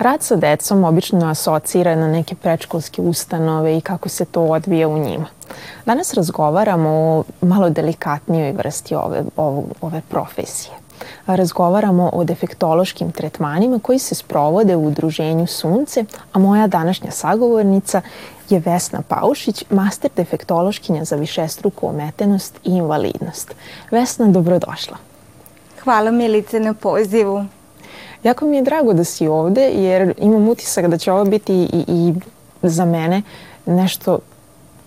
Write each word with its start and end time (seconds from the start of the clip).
Rad 0.00 0.22
sa 0.22 0.36
decom 0.36 0.84
obično 0.84 1.28
asocira 1.28 1.96
na 1.96 2.08
neke 2.08 2.34
prečkolske 2.34 3.02
ustanove 3.02 3.76
i 3.76 3.80
kako 3.80 4.08
se 4.08 4.24
to 4.24 4.42
odvija 4.42 4.88
u 4.88 4.98
njima. 4.98 5.26
Danas 5.86 6.14
razgovaramo 6.14 6.88
o 6.90 7.24
malo 7.40 7.70
delikatnijoj 7.70 8.52
vrsti 8.52 8.94
ove, 8.94 9.24
ove, 9.36 9.62
ove 9.80 10.00
profesije. 10.08 10.74
Razgovaramo 11.26 12.10
o 12.12 12.24
defektološkim 12.24 13.12
tretmanima 13.12 13.78
koji 13.78 13.98
se 13.98 14.14
sprovode 14.14 14.76
u 14.76 14.86
udruženju 14.86 15.46
Sunce, 15.46 16.04
a 16.32 16.38
moja 16.38 16.66
današnja 16.66 17.10
sagovornica 17.10 18.00
je 18.50 18.62
Vesna 18.64 19.02
Paušić, 19.08 19.64
master 19.70 20.10
defektološkinja 20.16 21.04
za 21.04 21.16
višestruku 21.16 21.88
ometenost 21.88 22.56
i 22.64 22.70
invalidnost. 22.70 23.54
Vesna, 23.90 24.26
dobrodošla. 24.26 24.96
Hvala 25.84 26.10
Milice 26.10 26.60
na 26.60 26.74
pozivu. 26.74 27.44
Jako 28.24 28.46
mi 28.46 28.56
je 28.56 28.62
drago 28.62 28.92
da 28.92 29.04
si 29.04 29.28
ovde 29.28 29.70
jer 29.70 30.14
imam 30.18 30.48
utisak 30.48 30.86
da 30.86 30.98
će 30.98 31.12
ovo 31.12 31.24
biti 31.24 31.54
i, 31.54 31.84
i 31.88 32.14
za 32.62 32.84
mene 32.84 33.22
nešto 33.66 34.18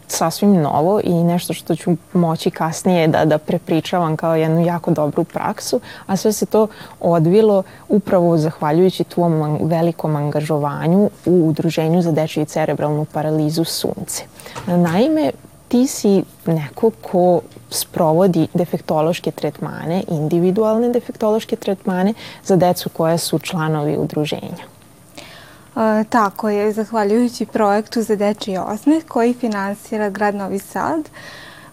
sasvim 0.08 0.62
novo 0.62 1.02
i 1.04 1.14
nešto 1.14 1.54
što 1.54 1.76
ću 1.76 1.92
moći 2.14 2.52
kasnije 2.52 3.08
da, 3.08 3.26
da 3.26 3.38
prepričavam 3.38 4.18
kao 4.18 4.36
jednu 4.36 4.66
jako 4.66 4.92
dobru 4.92 5.24
praksu, 5.24 5.80
a 6.06 6.18
sve 6.18 6.34
se 6.34 6.46
to 6.46 6.68
odvilo 7.00 7.64
upravo 7.90 8.38
zahvaljujući 8.38 9.04
tvom 9.04 9.58
velikom 9.62 10.16
angažovanju 10.16 11.10
u 11.26 11.48
Udruženju 11.50 12.02
za 12.02 12.12
dečju 12.12 12.44
i 12.44 12.46
cerebralnu 12.46 13.06
paralizu 13.06 13.64
Sunce. 13.64 14.24
Naime, 14.68 15.32
ti 15.74 15.88
si 15.88 16.24
neko 16.46 16.92
ko 17.02 17.42
sprovodi 17.70 18.48
defektološke 18.54 19.32
tretmane, 19.32 20.04
individualne 20.08 20.92
defektološke 20.94 21.56
tretmane 21.56 22.14
za 22.46 22.56
decu 22.56 22.90
koja 22.90 23.18
su 23.18 23.40
članovi 23.40 23.96
udruženja. 23.98 24.68
E, 24.68 26.04
tako 26.10 26.50
je, 26.50 26.72
zahvaljujući 26.74 27.46
projektu 27.46 28.02
za 28.02 28.16
dečji 28.16 28.58
osmeh 28.58 29.04
koji 29.08 29.34
finansira 29.34 30.10
grad 30.10 30.36
Novi 30.36 30.60
Sad. 30.60 31.10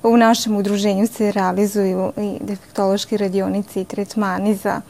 U 0.03 0.17
našem 0.17 0.57
udruženju 0.57 1.07
se 1.07 1.33
realizuju 1.33 2.13
i 2.17 2.39
defektološki 2.41 3.17
radionici 3.17 3.81
i 3.81 3.85
tretmani 3.85 4.55
za 4.55 4.81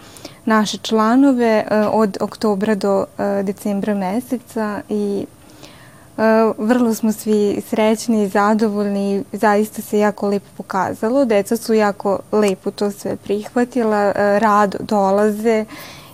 naše 0.45 0.79
članove 0.79 1.65
e, 1.71 1.87
od 1.93 2.17
oktobra 2.21 2.75
do 2.75 3.05
e, 3.19 3.43
decembra 3.43 3.95
meseca 3.95 4.83
i 4.89 5.27
vrlo 6.59 6.95
smo 6.95 7.13
svi 7.13 7.63
srećni 7.69 8.25
i 8.25 8.29
zadovoljni. 8.29 9.25
Zaista 9.33 9.83
se 9.83 9.99
jako 9.99 10.29
lepo 10.29 10.47
pokazalo. 10.57 11.25
Deca 11.25 11.57
su 11.57 11.75
jako 11.75 12.19
lepo 12.33 12.71
to 12.71 12.91
sve 12.91 13.17
prihvatila, 13.17 14.13
rado 14.39 14.79
dolaze 14.81 15.65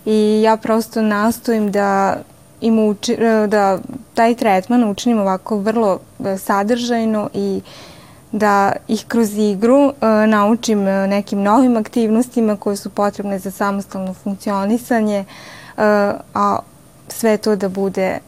i 0.05 0.43
ja 0.43 0.57
prosto 0.57 1.03
nastojim 1.03 1.73
da 1.73 2.17
im 2.61 2.79
uči, 2.79 3.13
e, 3.13 3.47
da 3.47 3.79
taj 4.15 4.35
tretman 4.35 4.91
učinim 4.91 5.19
ovako 5.19 5.59
vrlo 5.59 5.99
e, 6.25 6.39
sadržajno 6.39 7.31
i 7.35 7.61
da 8.33 8.73
ih 8.89 9.05
kroz 9.09 9.39
igru 9.39 9.93
e, 10.01 10.27
naučim 10.27 10.85
nekim 10.85 11.43
novim 11.43 11.77
aktivnostima 11.77 12.57
koje 12.57 12.77
su 12.77 12.91
potrebne 12.91 13.39
za 13.39 13.51
samostalno 13.51 14.15
funkcionisanje, 14.15 15.25
a 16.35 16.59
sve 17.17 17.37
to 17.37 17.57
da 17.57 17.69
bude 17.69 18.19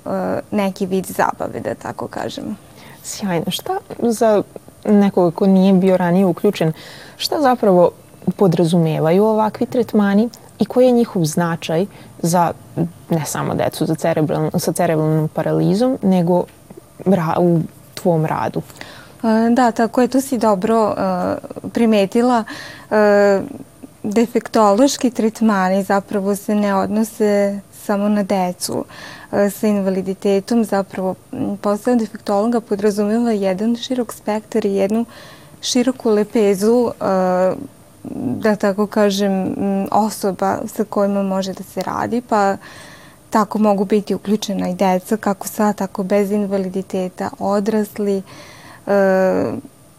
neki 0.50 0.86
vid 0.86 1.06
zabave, 1.06 1.60
da 1.60 1.74
tako 1.74 2.08
kažemo. 2.08 2.54
Sjajno. 3.02 3.50
Šta 3.50 3.78
za 3.98 4.42
nekoga 4.84 5.36
ko 5.36 5.46
nije 5.46 5.72
bio 5.72 5.96
ranije 5.96 6.26
uključen, 6.26 6.72
šta 7.16 7.40
zapravo 7.40 7.90
podrazumevaju 8.36 9.24
ovakvi 9.24 9.66
tretmani? 9.66 10.28
i 10.58 10.64
koji 10.64 10.86
je 10.86 10.92
njihov 10.92 11.24
značaj 11.24 11.86
za 12.22 12.52
ne 13.10 13.24
samo 13.26 13.54
decu 13.54 13.86
za 13.86 13.94
cerebralno, 13.94 14.50
sa 14.58 14.72
cerebralnom 14.72 15.28
paralizom, 15.28 15.98
nego 16.02 16.44
ra, 17.06 17.34
u 17.38 17.60
tvom 17.94 18.26
radu? 18.26 18.62
E, 19.22 19.50
da, 19.50 19.70
tako 19.70 20.00
je, 20.00 20.08
to 20.08 20.20
si 20.20 20.38
dobro 20.38 20.88
uh, 20.88 21.70
primetila. 21.72 22.44
Uh, 22.90 22.96
defektološki 24.02 25.10
tretmani 25.10 25.82
zapravo 25.82 26.36
se 26.36 26.54
ne 26.54 26.74
odnose 26.74 27.60
samo 27.88 28.08
na 28.08 28.22
decu 28.22 28.84
uh, 28.84 29.48
sa 29.52 29.66
invaliditetom. 29.66 30.64
Zapravo, 30.64 31.14
posao 31.62 31.96
defektologa 31.96 32.60
podrazumeva 32.60 33.32
jedan 33.32 33.76
širok 33.76 34.12
spektar 34.12 34.66
i 34.66 34.74
jednu 34.74 35.04
široku 35.60 36.10
lepezu 36.10 36.76
uh, 36.76 37.58
da 38.12 38.56
tako 38.56 38.86
kažem, 38.86 39.54
osoba 39.90 40.58
sa 40.66 40.84
kojima 40.84 41.22
može 41.22 41.52
da 41.52 41.62
se 41.62 41.82
radi, 41.82 42.20
pa 42.20 42.56
tako 43.30 43.58
mogu 43.58 43.84
biti 43.84 44.14
uključena 44.14 44.68
i 44.68 44.74
deca, 44.74 45.16
kako 45.16 45.48
sa, 45.48 45.72
tako 45.72 46.02
bez 46.02 46.30
invaliditeta, 46.30 47.30
odrasli, 47.38 48.22
e, 48.86 49.52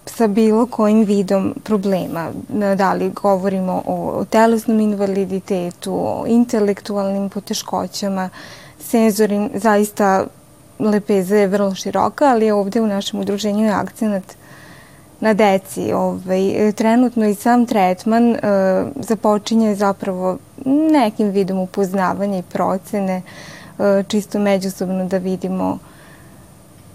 sa 0.10 0.28
bilo 0.28 0.66
kojim 0.66 1.04
vidom 1.04 1.54
problema. 1.64 2.32
Da 2.76 2.94
li 2.94 3.10
govorimo 3.10 3.82
o 3.86 4.26
telesnom 4.30 4.80
invaliditetu, 4.80 5.94
o 5.94 6.26
intelektualnim 6.28 7.30
poteškoćama, 7.30 8.30
senzorim, 8.80 9.50
zaista 9.54 10.26
lepeza 10.80 11.36
je 11.36 11.48
vrlo 11.48 11.76
široka, 11.76 12.26
ali 12.26 12.52
ovde 12.52 12.82
u 12.82 12.88
našem 12.88 13.20
udruženju 13.20 13.66
je 13.66 13.72
akcenat 13.72 14.24
na 15.20 15.34
deci. 15.34 15.94
Ovaj, 15.94 16.72
trenutno 16.76 17.28
i 17.28 17.36
sam 17.36 17.66
tretman 17.66 18.36
e, 18.36 18.40
započinje 18.96 19.76
zapravo 19.76 20.38
nekim 20.92 21.30
vidom 21.30 21.60
upoznavanja 21.60 22.38
i 22.38 22.44
procene, 22.44 23.22
e, 23.80 24.04
čisto 24.08 24.40
međusobno 24.40 25.06
da 25.06 25.18
vidimo 25.18 25.78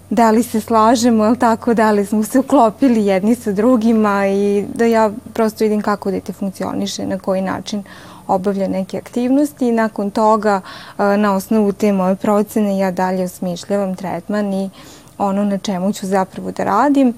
da 0.09 0.31
li 0.31 0.43
se 0.43 0.61
slažemo, 0.61 1.23
ali 1.23 1.39
tako, 1.39 1.73
da 1.73 1.91
li 1.91 2.05
smo 2.05 2.23
se 2.23 2.39
uklopili 2.39 3.05
jedni 3.05 3.35
sa 3.35 3.51
drugima 3.51 4.27
i 4.27 4.65
da 4.73 4.85
ja 4.85 5.11
prosto 5.33 5.63
vidim 5.63 5.81
kako 5.81 6.11
dete 6.11 6.33
funkcioniše, 6.33 7.05
na 7.05 7.19
koji 7.19 7.41
način 7.41 7.83
obavlja 8.27 8.67
neke 8.67 8.97
aktivnosti 8.97 9.67
i 9.67 9.71
nakon 9.71 10.11
toga 10.11 10.61
e, 10.97 11.17
na 11.17 11.35
osnovu 11.35 11.71
te 11.71 11.93
moje 11.93 12.15
procene 12.15 12.77
ja 12.77 12.91
dalje 12.91 13.23
osmišljavam 13.23 13.95
tretman 13.95 14.53
i 14.53 14.69
ono 15.17 15.43
na 15.43 15.57
čemu 15.57 15.93
ću 15.93 16.07
zapravo 16.07 16.51
da 16.51 16.63
radim. 16.63 17.13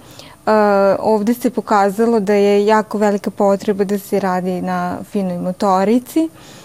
Uh, 0.47 0.53
ovde 0.99 1.33
se 1.33 1.49
pokazalo 1.49 2.19
da 2.19 2.33
je 2.33 2.65
jako 2.65 2.97
velika 2.97 3.31
potreba 3.31 3.83
da 3.83 3.99
se 3.99 4.19
radi 4.19 4.61
na 4.61 4.97
finoj 5.11 5.37
motorici 5.37 6.19
uh, 6.19 6.56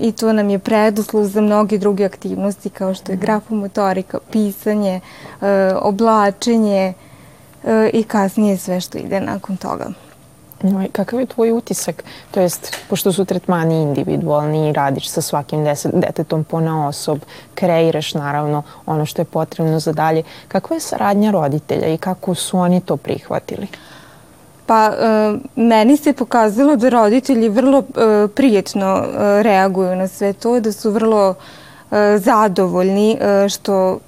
i 0.00 0.12
to 0.12 0.32
nam 0.32 0.50
je 0.50 0.58
preduslov 0.58 1.24
za 1.24 1.40
mnoge 1.40 1.78
druge 1.78 2.04
aktivnosti 2.04 2.70
kao 2.70 2.94
što 2.94 3.12
je 3.12 3.16
grafomotorika, 3.16 4.18
pisanje, 4.30 5.00
uh, 5.40 5.46
oblačenje 5.82 6.94
uh, 7.62 7.70
i 7.92 8.02
kasnije 8.02 8.56
sve 8.56 8.80
što 8.80 8.98
ide 8.98 9.20
nakon 9.20 9.56
toga. 9.56 9.86
Kakav 10.92 11.20
je 11.20 11.26
tvoj 11.26 11.52
utisak? 11.52 12.04
To 12.30 12.40
jest, 12.40 12.76
pošto 12.88 13.12
su 13.12 13.24
tretmani 13.24 13.82
individualni 13.82 14.68
i 14.68 14.72
radiš 14.72 15.08
sa 15.08 15.20
svakim 15.20 15.64
detetom 15.92 16.44
po 16.44 16.60
na 16.60 16.88
osob, 16.88 17.18
kreiraš 17.54 18.14
naravno 18.14 18.62
ono 18.86 19.06
što 19.06 19.22
je 19.22 19.26
potrebno 19.26 19.80
za 19.80 19.92
dalje. 19.92 20.22
Kakva 20.48 20.76
je 20.76 20.80
saradnja 20.80 21.30
roditelja 21.30 21.88
i 21.88 21.98
kako 21.98 22.34
su 22.34 22.58
oni 22.58 22.80
to 22.80 22.96
prihvatili? 22.96 23.66
Pa, 24.66 24.86
e, 24.86 25.38
meni 25.56 25.96
se 25.96 26.12
pokazalo 26.12 26.76
da 26.76 26.88
roditelji 26.88 27.48
vrlo 27.48 27.78
e, 27.78 28.28
prijetno 28.28 28.86
e, 28.86 29.42
reaguju 29.42 29.96
na 29.96 30.08
sve 30.08 30.32
to, 30.32 30.60
da 30.60 30.72
su 30.72 30.90
vrlo 30.90 31.34
zadovoljni 32.18 33.18
što 33.48 33.98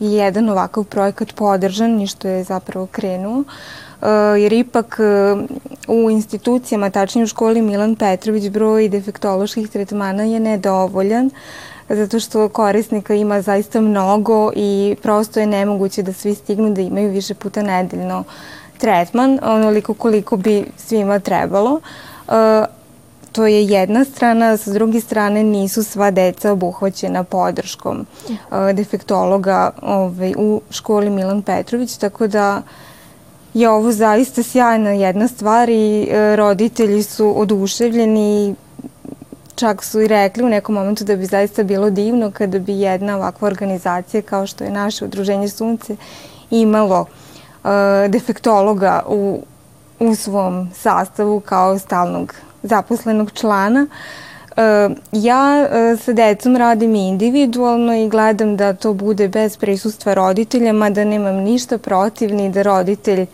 je 0.00 0.10
jedan 0.10 0.48
ovakav 0.48 0.84
projekat 0.84 1.32
podržan 1.34 2.00
i 2.00 2.06
što 2.06 2.28
je 2.28 2.44
zapravo 2.44 2.86
krenuo. 2.86 3.44
Jer 4.38 4.52
ipak 4.52 4.98
u 5.88 6.10
institucijama, 6.10 6.90
tačnije 6.90 7.24
u 7.24 7.26
školi 7.26 7.62
Milan 7.62 7.96
Petrović, 7.96 8.48
broj 8.48 8.88
defektoloških 8.88 9.68
tretmana 9.68 10.22
je 10.22 10.40
nedovoljan 10.40 11.30
zato 11.88 12.20
što 12.20 12.48
korisnika 12.48 13.14
ima 13.14 13.42
zaista 13.42 13.80
mnogo 13.80 14.52
i 14.56 14.96
prosto 15.02 15.40
je 15.40 15.46
nemoguće 15.46 16.02
da 16.02 16.12
svi 16.12 16.34
stignu 16.34 16.70
da 16.70 16.80
imaju 16.80 17.10
više 17.10 17.34
puta 17.34 17.62
nedeljno 17.62 18.24
tretman, 18.78 19.38
onoliko 19.42 19.94
koliko 19.94 20.36
bi 20.36 20.64
svima 20.76 21.18
trebalo. 21.18 21.80
Eh, 22.28 22.64
to 23.36 23.46
je 23.46 23.64
jedna 23.64 24.04
strana, 24.04 24.56
sa 24.56 24.72
druge 24.72 25.00
strane 25.00 25.42
nisu 25.42 25.82
sva 25.84 26.10
deca 26.10 26.52
obuhvaćena 26.52 27.24
podrškom 27.24 28.06
defektologa 28.74 29.70
ovaj, 29.82 30.34
u 30.38 30.60
školi 30.70 31.10
Milan 31.10 31.42
Petrović, 31.42 31.96
tako 31.96 32.26
da 32.26 32.62
je 33.54 33.68
ovo 33.68 33.92
zaista 33.92 34.42
sjajna 34.42 34.90
jedna 34.90 35.28
stvar 35.28 35.68
i 35.68 36.08
e, 36.10 36.36
roditelji 36.36 37.02
su 37.02 37.40
oduševljeni 37.40 38.54
čak 39.54 39.84
su 39.84 40.00
i 40.00 40.08
rekli 40.08 40.44
u 40.44 40.48
nekom 40.48 40.74
momentu 40.74 41.04
da 41.04 41.16
bi 41.16 41.26
zaista 41.26 41.62
bilo 41.62 41.90
divno 41.90 42.30
kada 42.30 42.58
bi 42.58 42.80
jedna 42.80 43.16
ovakva 43.16 43.48
organizacija 43.48 44.22
kao 44.22 44.46
što 44.46 44.64
je 44.64 44.70
naše 44.70 45.04
udruženje 45.04 45.48
Sunce 45.48 45.96
imalo 46.50 47.00
uh, 47.00 47.25
defektologa 48.08 49.02
u, 49.08 49.42
u 49.98 50.14
svom 50.14 50.70
sastavu 50.74 51.40
kao 51.40 51.78
stalnog 51.78 52.34
zaposlenog 52.62 53.32
člana. 53.32 53.86
Uh, 54.50 54.96
ja 55.12 55.68
sa 56.00 56.12
decom 56.12 56.56
radim 56.56 56.94
individualno 56.94 57.94
i 57.94 58.08
gledam 58.08 58.56
da 58.56 58.72
to 58.72 58.92
bude 58.92 59.28
bez 59.28 59.56
prisustva 59.56 60.14
roditelja, 60.14 60.72
mada 60.72 61.04
nemam 61.04 61.34
ništa 61.34 61.78
protiv 61.78 62.34
ni 62.34 62.50
da 62.50 62.62
roditelj 62.62 63.26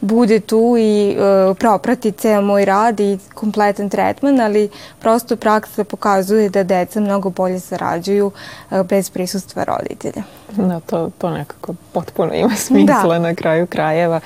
bude 0.00 0.40
tu 0.40 0.74
i 0.78 1.16
uh, 1.18 1.56
proprati 1.56 2.12
ceo 2.12 2.42
moj 2.42 2.64
rad 2.64 3.00
i 3.00 3.18
kompletan 3.34 3.88
tretman, 3.88 4.40
ali 4.40 4.68
prosto 5.00 5.36
praksa 5.36 5.84
pokazuje 5.84 6.48
da 6.48 6.62
deca 6.62 7.00
mnogo 7.00 7.30
bolje 7.30 7.60
sarađuju 7.60 8.26
uh, 8.26 8.82
bez 8.82 9.10
prisustva 9.10 9.64
roditelja. 9.64 10.22
Da, 10.52 10.80
to, 10.80 11.10
to 11.18 11.30
nekako 11.30 11.74
potpuno 11.92 12.34
ima 12.34 12.54
smisla 12.56 13.18
da. 13.18 13.18
na 13.18 13.34
kraju 13.34 13.66
krajeva. 13.66 14.20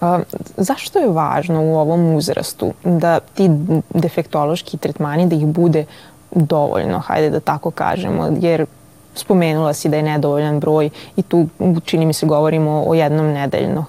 A, 0.00 0.20
zašto 0.56 0.98
je 0.98 1.08
važno 1.08 1.62
u 1.62 1.76
ovom 1.78 2.14
uzrastu 2.14 2.72
da 2.84 3.20
ti 3.20 3.50
defektološki 3.94 4.76
tretmani, 4.76 5.26
da 5.26 5.36
ih 5.36 5.46
bude 5.46 5.84
dovoljno, 6.30 6.98
hajde 6.98 7.30
da 7.30 7.40
tako 7.40 7.70
kažemo, 7.70 8.28
jer 8.40 8.66
spomenula 9.14 9.72
si 9.72 9.88
da 9.88 9.96
je 9.96 10.02
nedovoljan 10.02 10.60
broj 10.60 10.90
i 11.16 11.22
tu 11.22 11.46
čini 11.84 12.06
mi 12.06 12.12
se 12.12 12.26
govorimo 12.26 12.84
o 12.86 12.94
jednom 12.94 13.26
nedeljno 13.26 13.84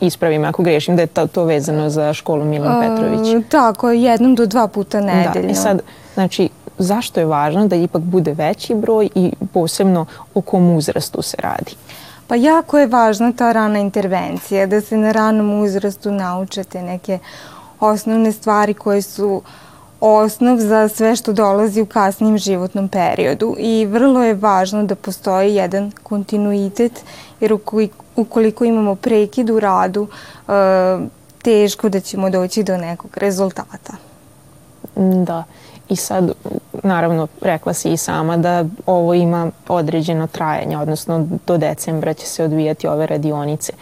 ispravi 0.00 0.38
me 0.38 0.48
ako 0.48 0.62
grešim, 0.62 0.96
da 0.96 1.02
je 1.02 1.06
to, 1.06 1.26
to 1.26 1.44
vezano 1.44 1.90
za 1.90 2.12
školu 2.12 2.44
Milan 2.44 2.80
Petrović. 2.80 3.34
Uh, 3.34 3.44
tako, 3.48 3.90
jednom 3.90 4.34
do 4.34 4.46
dva 4.46 4.68
puta 4.68 5.00
nedeljno. 5.00 5.46
Da, 5.46 5.52
i 5.52 5.54
sad, 5.54 5.82
znači, 6.14 6.48
zašto 6.78 7.20
je 7.20 7.26
važno 7.26 7.66
da 7.68 7.76
ipak 7.76 8.02
bude 8.02 8.32
veći 8.32 8.74
broj 8.74 9.08
i 9.14 9.32
posebno 9.52 10.06
o 10.34 10.40
kom 10.40 10.76
uzrastu 10.76 11.22
se 11.22 11.36
radi? 11.38 11.74
Pa 12.26 12.34
jako 12.34 12.78
je 12.78 12.86
važna 12.86 13.32
ta 13.32 13.52
rana 13.52 13.78
intervencija, 13.78 14.66
da 14.66 14.80
se 14.80 14.96
na 14.96 15.12
ranom 15.12 15.60
uzrastu 15.60 16.12
naučete 16.12 16.82
neke 16.82 17.18
osnovne 17.80 18.32
stvari 18.32 18.74
koje 18.74 19.02
su 19.02 19.42
osnov 20.00 20.58
za 20.58 20.88
sve 20.88 21.16
što 21.16 21.32
dolazi 21.32 21.82
u 21.82 21.86
kasnijem 21.86 22.38
životnom 22.38 22.88
periodu 22.88 23.56
i 23.58 23.86
vrlo 23.86 24.22
je 24.22 24.34
važno 24.34 24.84
da 24.84 24.94
postoji 24.94 25.54
jedan 25.54 25.92
kontinuitet 26.02 27.04
jer 27.40 27.56
ukoliko 28.16 28.64
imamo 28.64 28.94
prekid 28.94 29.50
u 29.50 29.60
radu 29.60 30.08
e, 30.48 30.52
teško 31.42 31.88
da 31.88 32.00
ćemo 32.00 32.30
doći 32.30 32.62
do 32.62 32.76
nekog 32.76 33.10
rezultata. 33.16 33.92
Da. 34.96 35.44
I 35.88 35.96
sad, 35.96 36.32
naravno, 36.82 37.28
rekla 37.40 37.74
si 37.74 37.92
i 37.92 37.96
sama 37.96 38.36
da 38.36 38.64
ovo 38.86 39.14
ima 39.14 39.50
određeno 39.68 40.26
trajanje, 40.26 40.78
odnosno 40.78 41.26
do 41.46 41.56
decembra 41.56 42.14
će 42.14 42.26
se 42.26 42.44
odvijati 42.44 42.86
ove 42.86 43.06
radionice. 43.06 43.72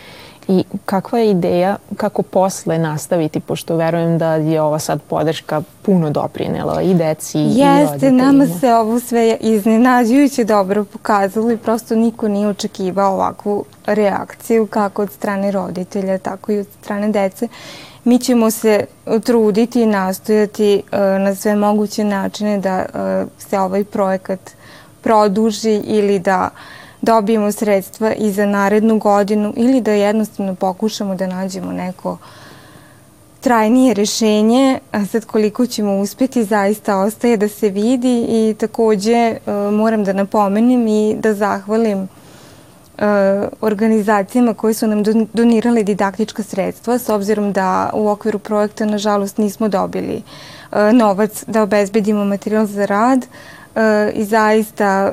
I 0.49 0.65
kakva 0.85 1.19
je 1.19 1.31
ideja 1.31 1.77
kako 1.97 2.23
posle 2.23 2.79
nastaviti, 2.79 3.41
pošto 3.41 3.77
verujem 3.77 4.19
da 4.19 4.35
je 4.35 4.62
ova 4.62 4.79
sad 4.79 5.03
podrška 5.03 5.62
puno 5.83 6.11
doprinela 6.11 6.83
i 6.83 6.95
deci 6.95 7.39
Jeste, 7.39 7.62
i 7.62 7.87
roditeljima. 7.87 8.23
nama 8.23 8.47
se 8.47 8.75
ovo 8.75 9.00
sve 9.00 9.37
iznenađujuće 9.41 10.45
dobro 10.45 10.85
pokazalo 10.85 11.50
i 11.50 11.56
prosto 11.56 11.95
niko 11.95 12.29
nije 12.29 12.49
očekivao 12.49 13.15
ovakvu 13.15 13.65
reakciju 13.87 14.67
kako 14.67 15.03
od 15.03 15.12
strane 15.12 15.50
roditelja, 15.50 16.19
tako 16.19 16.53
i 16.53 16.59
od 16.59 16.67
strane 16.81 17.09
dece. 17.09 17.49
Mi 18.05 18.19
ćemo 18.19 18.51
se 18.51 18.85
truditi 19.25 19.83
i 19.83 19.87
nastojati 19.87 20.83
uh, 20.93 20.99
na 20.99 21.35
sve 21.35 21.56
moguće 21.56 22.05
načine 22.05 22.59
da 22.59 22.85
uh, 22.89 23.29
se 23.39 23.59
ovaj 23.59 23.85
projekat 23.85 24.41
produži 25.03 25.75
ili 25.75 26.19
da 26.19 26.51
dobijemo 27.03 27.53
sredstva 27.53 28.12
i 28.12 28.33
za 28.33 28.47
narednu 28.47 28.99
godinu 28.99 29.53
ili 29.56 29.81
da 29.81 29.93
jednostavno 29.93 30.55
pokušamo 30.55 31.15
da 31.15 31.27
nađemo 31.27 31.73
neko 31.73 32.19
trajnije 33.41 33.95
rešenje, 33.95 34.79
a 34.93 35.06
sad 35.06 35.25
koliko 35.25 35.67
ćemo 35.67 35.99
uspeti 35.99 36.45
zaista 36.45 36.99
ostaje 36.99 37.37
da 37.37 37.49
se 37.49 37.69
vidi 37.69 38.27
i 38.29 38.55
takođe 38.59 39.37
uh, 39.47 39.75
moram 39.75 40.05
da 40.05 40.12
napomenem 40.12 40.87
i 40.89 41.17
da 41.21 41.35
zahvalim 41.35 42.09
E, 42.99 43.49
organizacijama 43.61 44.55
koje 44.55 44.75
su 44.75 44.87
nam 44.87 45.03
donirale 45.33 45.83
didaktička 45.83 46.43
sredstva 46.43 46.99
s 46.99 47.09
obzirom 47.09 47.53
da 47.53 47.91
u 47.94 48.09
okviru 48.09 48.39
projekta 48.39 48.85
nažalost 48.85 49.39
nismo 49.39 49.69
dobili 49.69 50.23
e, 50.73 50.93
novac 50.93 51.44
da 51.47 51.62
obezbedimo 51.62 52.25
materijal 52.25 52.67
za 52.67 52.87
rad 52.87 53.27
e, 53.75 54.11
i 54.15 54.25
zaista 54.25 55.12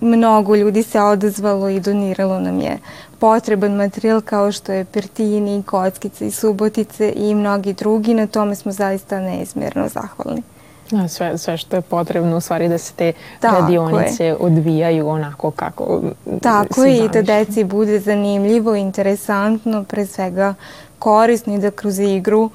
mnogo 0.00 0.56
ljudi 0.56 0.82
se 0.82 1.00
odazvalo 1.00 1.68
i 1.68 1.80
doniralo 1.80 2.40
nam 2.40 2.60
je 2.60 2.78
potreban 3.18 3.72
materijal 3.74 4.20
kao 4.20 4.52
što 4.52 4.72
je 4.72 4.84
pertini, 4.84 5.62
kockice 5.62 6.26
i 6.26 6.30
subotice 6.30 7.12
i 7.16 7.34
mnogi 7.34 7.72
drugi. 7.72 8.14
Na 8.14 8.26
tome 8.26 8.54
smo 8.54 8.72
zaista 8.72 9.20
neizmjerno 9.20 9.88
zahvalni. 9.88 10.42
Da, 10.90 11.08
sve, 11.08 11.38
sve 11.38 11.56
što 11.56 11.76
je 11.76 11.82
potrebno 11.82 12.36
u 12.36 12.40
stvari 12.40 12.68
da 12.68 12.78
se 12.78 12.92
te 12.92 13.12
Tako 13.40 13.56
radionice 13.56 14.24
je. 14.24 14.36
odvijaju 14.36 15.08
onako 15.08 15.50
kako 15.50 16.00
Tako 16.42 16.84
je 16.84 17.04
i 17.04 17.08
da 17.08 17.22
deci 17.22 17.64
bude 17.64 18.00
zanimljivo, 18.00 18.74
interesantno, 18.74 19.84
pre 19.84 20.06
svega 20.06 20.54
korisno 20.98 21.54
i 21.54 21.58
da 21.58 21.70
kroz 21.70 21.98
igru 21.98 22.50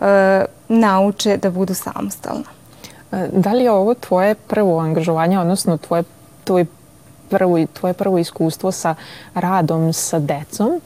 e, 0.00 0.44
nauče 0.68 1.36
da 1.36 1.50
budu 1.50 1.74
samostalna. 1.74 2.44
E, 3.12 3.28
da 3.32 3.52
li 3.52 3.64
je 3.64 3.70
ovo 3.70 3.94
tvoje 3.94 4.34
prvo 4.34 4.78
angažovanje, 4.78 5.38
odnosno 5.38 5.76
tvoje, 5.76 6.02
tvoj 6.44 6.66
prvo, 7.38 7.58
tvoje 7.72 7.94
prvo 7.94 8.18
iskustvo 8.18 8.72
sa 8.72 8.94
radom 9.34 9.92
sa 9.92 10.18
decom? 10.18 10.80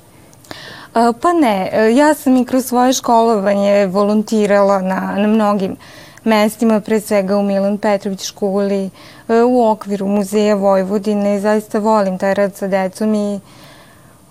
E, 0.95 1.13
pa 1.21 1.33
ne, 1.33 1.71
ja 1.97 2.15
sam 2.15 2.37
i 2.37 2.45
kroz 2.45 2.67
svoje 2.67 2.93
školovanje 2.93 3.87
volontirala 3.87 4.81
na, 4.83 5.15
na 5.17 5.27
mnogim 5.27 5.77
mestima, 6.25 6.81
pre 6.81 7.01
svega 7.01 7.37
u 7.37 7.43
Milan 7.43 7.79
Petrović 7.79 8.25
školi, 8.25 8.91
e, 9.29 9.43
u 9.43 9.69
okviru 9.71 10.07
Muzeja 10.07 10.55
Vojvodine. 10.55 11.41
Zaista 11.41 11.79
volim 11.79 12.19
taj 12.19 12.35
rad 12.35 12.55
sa 12.55 12.67
decom 12.67 13.15
i 13.15 13.41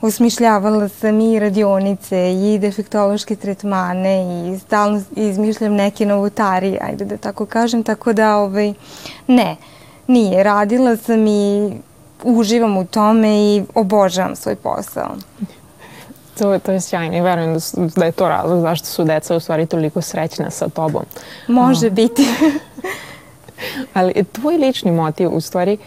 osmišljavala 0.01 0.89
sam 0.89 1.21
i 1.21 1.39
radionice 1.39 2.33
i 2.33 2.59
defektološke 2.59 3.35
tretmane 3.35 4.15
i 4.23 4.59
stalno 4.59 5.01
izmišljam 5.15 5.73
neke 5.73 6.05
novotarije, 6.05 6.79
ajde 6.81 7.05
da 7.05 7.17
tako 7.17 7.45
kažem, 7.45 7.83
tako 7.83 8.13
da 8.13 8.37
ovaj, 8.37 8.73
ne, 9.27 9.55
nije. 10.07 10.43
Radila 10.43 10.97
sam 10.97 11.27
i 11.27 11.71
uživam 12.23 12.77
u 12.77 12.85
tome 12.85 13.29
i 13.29 13.63
obožavam 13.75 14.35
svoj 14.35 14.55
posao. 14.55 15.15
To, 16.37 16.59
to 16.59 16.71
je 16.71 16.81
sjajno 16.81 17.17
i 17.17 17.21
verujem 17.21 17.53
da, 17.53 17.59
su, 17.59 17.89
da 17.95 18.05
je 18.05 18.11
to 18.11 18.29
razlog 18.29 18.61
zašto 18.61 18.87
su 18.87 19.03
deca 19.03 19.35
u 19.35 19.39
stvari 19.39 19.65
toliko 19.65 20.01
srećna 20.01 20.49
sa 20.49 20.69
tobom. 20.69 21.03
Može 21.47 21.89
biti. 21.89 22.27
Ali 23.93 24.23
tvoj 24.23 24.57
lični 24.57 24.91
motiv 24.91 25.29
u 25.33 25.41
stvari 25.41 25.77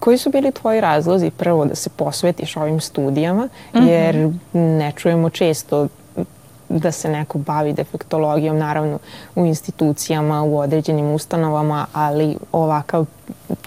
koji 0.00 0.18
su 0.18 0.30
bili 0.30 0.52
tvoji 0.52 0.80
razlozi 0.80 1.30
prvo 1.30 1.64
da 1.64 1.74
se 1.74 1.90
posvetiš 1.90 2.56
ovim 2.56 2.80
studijama, 2.80 3.48
mhm. 3.74 3.86
jer 3.86 4.30
ne 4.52 4.92
čujemo 4.96 5.30
često 5.30 5.88
da 6.78 6.92
se 6.92 7.08
neko 7.08 7.38
bavi 7.38 7.72
defektologijom, 7.72 8.58
naravno 8.58 8.98
u 9.34 9.46
institucijama, 9.46 10.42
u 10.42 10.58
određenim 10.58 11.10
ustanovama, 11.10 11.86
ali 11.92 12.36
ovakav, 12.52 13.06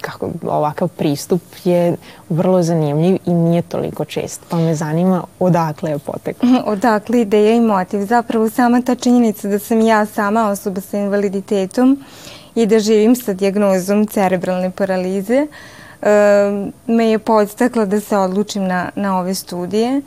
kako, 0.00 0.30
ovakav 0.42 0.88
pristup 0.88 1.42
je 1.64 1.96
vrlo 2.28 2.62
zanimljiv 2.62 3.18
i 3.26 3.34
nije 3.34 3.62
toliko 3.62 4.04
čest. 4.04 4.40
Pa 4.48 4.56
me 4.56 4.74
zanima 4.74 5.24
odakle 5.40 5.90
je 5.90 5.98
poteklo. 5.98 6.48
Odakle 6.72 7.20
ideja 7.20 7.54
i 7.54 7.60
motiv. 7.60 8.06
Zapravo 8.06 8.50
sama 8.50 8.82
ta 8.82 8.94
činjenica 8.94 9.48
da 9.48 9.58
sam 9.58 9.80
ja 9.80 10.06
sama 10.06 10.48
osoba 10.48 10.80
sa 10.80 10.98
invaliditetom 10.98 12.04
i 12.54 12.66
da 12.66 12.78
živim 12.78 13.16
sa 13.16 13.32
diagnozom 13.32 14.06
cerebralne 14.06 14.70
paralize 14.70 15.46
me 16.86 17.10
je 17.10 17.18
podstakla 17.18 17.84
da 17.84 18.00
se 18.00 18.16
odlučim 18.16 18.64
na, 18.64 18.90
na 18.94 19.18
ove 19.18 19.34
studije 19.34 20.02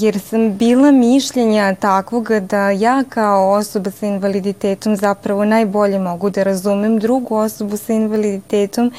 jer 0.00 0.20
sam 0.20 0.56
bila 0.56 0.90
mišljenja 0.90 1.74
takvoga 1.74 2.40
da 2.40 2.70
ja 2.70 3.04
kao 3.08 3.50
osoba 3.50 3.90
sa 3.90 4.06
invaliditetom 4.06 4.96
zapravo 4.96 5.44
najbolje 5.44 5.98
mogu 5.98 6.30
da 6.30 6.42
razumem 6.42 6.98
drugu 6.98 7.36
osobu 7.36 7.76
sa 7.76 7.92
invaliditetom, 7.92 8.92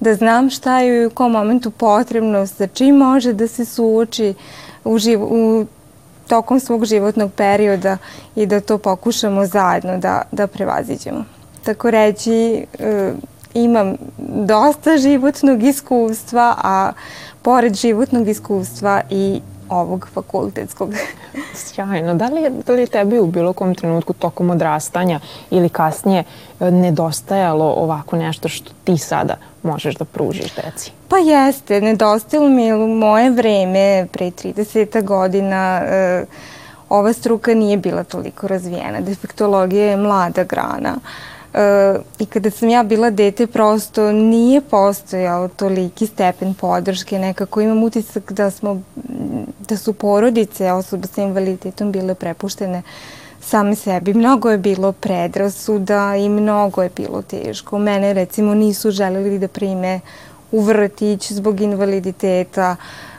da 0.00 0.14
znam 0.14 0.50
šta 0.50 0.80
je 0.80 1.06
u 1.06 1.10
kom 1.10 1.32
momentu 1.32 1.70
potrebno, 1.70 2.46
sa 2.46 2.66
čim 2.66 2.96
može 2.96 3.32
da 3.32 3.48
se 3.48 3.64
suoči 3.64 4.34
u, 4.84 4.98
živ 4.98 5.22
u 5.22 5.66
tokom 6.28 6.60
svog 6.60 6.84
životnog 6.84 7.32
perioda 7.32 7.98
i 8.36 8.46
da 8.46 8.60
to 8.60 8.78
pokušamo 8.78 9.46
zajedno 9.46 9.98
da, 9.98 10.22
da 10.32 10.46
prevaziđemo. 10.46 11.24
Tako 11.64 11.90
reći, 11.90 12.66
e, 12.78 13.12
imam 13.54 13.96
dosta 14.46 14.98
životnog 14.98 15.62
iskustva, 15.62 16.54
a 16.58 16.92
pored 17.42 17.74
životnog 17.74 18.28
iskustva 18.28 19.00
i 19.10 19.40
ovog 19.70 20.08
fakultetskog. 20.14 20.94
Sjajno. 21.54 22.14
Da 22.14 22.26
li, 22.26 22.42
je, 22.42 22.50
da 22.50 22.72
li 22.72 22.80
je 22.80 22.86
tebi 22.86 23.18
u 23.18 23.26
bilo 23.26 23.52
kom 23.52 23.74
trenutku 23.74 24.12
tokom 24.12 24.50
odrastanja 24.50 25.20
ili 25.50 25.68
kasnije 25.68 26.24
e, 26.60 26.70
nedostajalo 26.70 27.64
ovako 27.64 28.16
nešto 28.16 28.48
što 28.48 28.72
ti 28.84 28.98
sada 28.98 29.36
možeš 29.62 29.94
da 29.94 30.04
pružiš 30.04 30.54
deci? 30.54 30.92
Pa 31.08 31.16
jeste. 31.18 31.80
Nedostajalo 31.80 32.48
mi 32.48 32.64
je 32.64 32.74
u 32.74 32.88
moje 32.88 33.30
vreme, 33.30 34.06
pre 34.12 34.30
30 34.30 35.04
godina, 35.04 35.82
e, 35.84 36.24
ova 36.88 37.12
struka 37.12 37.54
nije 37.54 37.76
bila 37.76 38.04
toliko 38.04 38.48
razvijena. 38.48 39.00
Defektologija 39.00 39.84
je 39.84 39.96
mlada 39.96 40.44
grana. 40.44 40.96
E, 40.96 41.39
I 42.18 42.26
kada 42.26 42.50
sam 42.50 42.68
ja 42.68 42.82
bila 42.82 43.10
dete, 43.10 43.46
prosto 43.46 44.12
nije 44.12 44.60
postojao 44.60 45.48
toliki 45.48 46.06
stepen 46.06 46.54
podrške. 46.54 47.18
Nekako 47.18 47.60
imam 47.60 47.82
utisak 47.82 48.32
da, 48.32 48.50
smo, 48.50 48.80
da 49.68 49.76
su 49.76 49.92
porodice 49.92 50.72
osoba 50.72 51.06
sa 51.06 51.22
invaliditetom 51.22 51.92
bile 51.92 52.14
prepuštene 52.14 52.82
same 53.40 53.74
sebi. 53.74 54.14
Mnogo 54.14 54.50
je 54.50 54.58
bilo 54.58 54.92
predrasuda 54.92 56.16
i 56.16 56.28
mnogo 56.28 56.82
je 56.82 56.90
bilo 56.96 57.22
teško. 57.22 57.78
Mene 57.78 58.12
recimo 58.12 58.54
nisu 58.54 58.90
želeli 58.90 59.38
da 59.38 59.48
prime 59.48 60.00
u 60.52 60.60
vrtić 60.60 61.32
zbog 61.32 61.60
invaliditeta. 61.60 62.76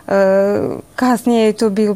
E, 0.08 0.14
kasnije 0.96 1.46
je 1.46 1.54
to 1.54 1.70
bio, 1.70 1.96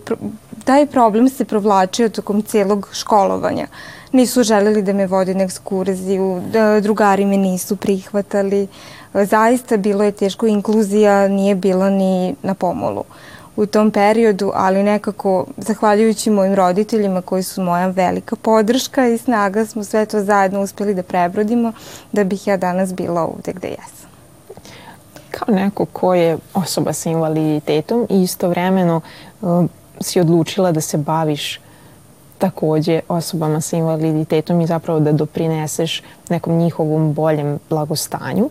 taj 0.64 0.86
problem 0.86 1.30
se 1.30 1.46
provlačio 1.46 2.10
tokom 2.10 2.42
celog 2.42 2.90
školovanja. 2.94 3.68
Nisu 4.16 4.44
želeli 4.44 4.82
da 4.82 4.94
me 4.94 5.08
vode 5.08 5.34
na 5.36 5.44
ekskurziju, 5.44 6.42
da 6.54 6.80
drugari 6.80 7.26
me 7.26 7.38
nisu 7.38 7.76
prihvatali. 7.76 8.68
Zaista 9.14 9.78
bilo 9.78 10.04
je 10.04 10.12
teško, 10.12 10.48
inkluzija 10.48 11.28
nije 11.28 11.56
bila 11.56 11.90
ni 11.90 12.36
na 12.44 12.54
pomolu 12.54 13.04
u 13.56 13.66
tom 13.66 13.92
periodu, 13.92 14.52
ali 14.54 14.84
nekako, 14.84 15.46
zahvaljujući 15.58 16.30
mojim 16.30 16.56
roditeljima 16.56 17.22
koji 17.22 17.44
su 17.44 17.64
moja 17.64 17.88
velika 17.88 18.36
podrška 18.36 19.08
i 19.08 19.18
snaga, 19.18 19.66
smo 19.66 19.84
sve 19.84 20.06
to 20.06 20.24
zajedno 20.24 20.62
uspeli 20.62 20.94
da 20.94 21.04
prebrodimo 21.04 21.72
da 22.12 22.24
bih 22.24 22.48
ja 22.48 22.58
danas 22.58 22.94
bila 22.94 23.22
ovde 23.22 23.54
gde 23.54 23.68
jesam. 23.68 24.10
Kao 25.32 25.56
neko 25.56 25.86
ko 25.86 26.14
je 26.14 26.38
osoba 26.54 26.94
sa 26.94 27.10
invaliditetom 27.10 28.08
i 28.10 28.22
istovremeno 28.22 29.02
uh, 29.42 29.66
si 30.02 30.20
odlučila 30.20 30.72
da 30.72 30.82
se 30.82 30.98
baviš 30.98 31.60
takođe 32.46 33.00
osobama 33.10 33.62
sa 33.62 33.78
invaliditetom 33.78 34.62
i 34.62 34.68
zapravo 34.68 35.00
da 35.00 35.12
doprineseš 35.12 36.02
nekom 36.30 36.58
njihovom 36.58 37.14
boljem 37.14 37.60
blagostanju. 37.70 38.50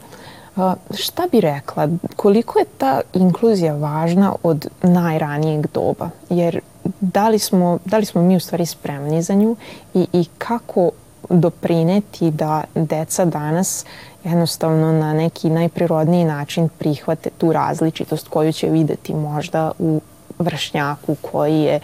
Šta 0.95 1.27
bi 1.33 1.41
rekla, 1.41 1.89
koliko 2.17 2.59
je 2.59 2.65
ta 2.79 3.01
inkluzija 3.13 3.75
važna 3.75 4.35
od 4.43 4.69
najranijeg 4.83 5.67
doba? 5.75 6.11
Jer 6.31 6.61
da 7.01 7.29
li 7.29 7.39
smo, 7.39 7.79
da 7.85 7.99
li 7.99 8.05
smo 8.05 8.23
mi 8.23 8.37
u 8.37 8.41
stvari 8.41 8.67
spremni 8.67 9.23
za 9.23 9.35
nju 9.35 9.57
i, 9.95 10.07
i 10.13 10.25
kako 10.39 10.91
doprineti 11.31 12.31
da 12.31 12.65
deca 12.75 13.25
danas 13.25 13.85
jednostavno 14.25 14.93
na 14.93 15.13
neki 15.15 15.51
najprirodniji 15.51 16.25
način 16.25 16.69
prihvate 16.79 17.31
tu 17.39 17.53
različitost 17.53 18.29
koju 18.29 18.53
će 18.53 18.69
videti 18.69 19.15
možda 19.15 19.73
u 19.79 20.01
vršnjaku 20.39 21.17
koji 21.23 21.61
je 21.61 21.81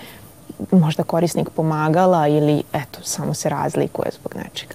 možda 0.70 1.02
korisnik 1.02 1.50
pomagala 1.50 2.28
ili 2.28 2.62
eto, 2.72 2.98
samo 3.02 3.34
se 3.34 3.48
razlikuje 3.48 4.10
zbog 4.20 4.34
nečega. 4.36 4.74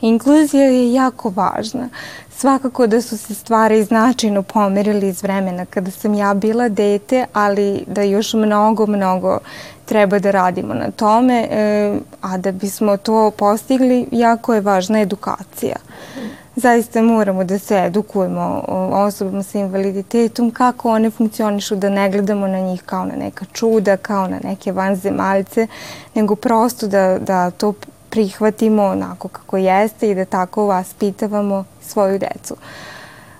Inkluzija 0.00 0.64
je 0.64 0.92
jako 0.92 1.30
važna. 1.30 1.88
Svakako 2.30 2.86
da 2.86 3.02
su 3.02 3.18
se 3.18 3.34
stvari 3.34 3.84
značajno 3.84 4.42
pomerili 4.42 5.08
iz 5.08 5.22
vremena 5.22 5.64
kada 5.64 5.90
sam 5.90 6.14
ja 6.14 6.34
bila 6.34 6.68
dete, 6.68 7.26
ali 7.32 7.84
da 7.86 8.02
još 8.02 8.34
mnogo, 8.34 8.86
mnogo 8.86 9.38
treba 9.84 10.18
da 10.18 10.30
radimo 10.30 10.74
na 10.74 10.90
tome, 10.90 11.48
e, 11.50 11.98
a 12.20 12.38
da 12.38 12.52
bismo 12.52 12.96
to 12.96 13.30
postigli, 13.30 14.06
jako 14.12 14.54
je 14.54 14.60
važna 14.60 15.00
edukacija. 15.00 15.76
Zaista 16.56 17.02
moramo 17.02 17.44
da 17.44 17.58
se 17.58 17.76
edukujemo 17.76 18.64
osobama 18.92 19.42
sa 19.42 19.58
invaliditetom, 19.58 20.50
kako 20.50 20.90
one 20.90 21.10
funkcionišu, 21.10 21.76
da 21.76 21.88
ne 21.88 22.10
gledamo 22.10 22.46
na 22.46 22.60
njih 22.60 22.82
kao 22.82 23.04
na 23.04 23.16
neka 23.16 23.44
čuda, 23.52 23.96
kao 23.96 24.28
na 24.28 24.38
neke 24.44 24.72
vanzemaljce, 24.72 25.66
nego 26.14 26.36
prosto 26.36 26.86
da, 26.86 27.18
da 27.18 27.50
to 27.50 27.72
prihvatimo 28.10 28.82
onako 28.82 29.28
kako 29.28 29.56
jeste 29.56 30.10
i 30.10 30.14
da 30.14 30.24
tako 30.24 30.66
vaspitavamo 30.66 31.64
svoju 31.82 32.18
decu. 32.18 32.56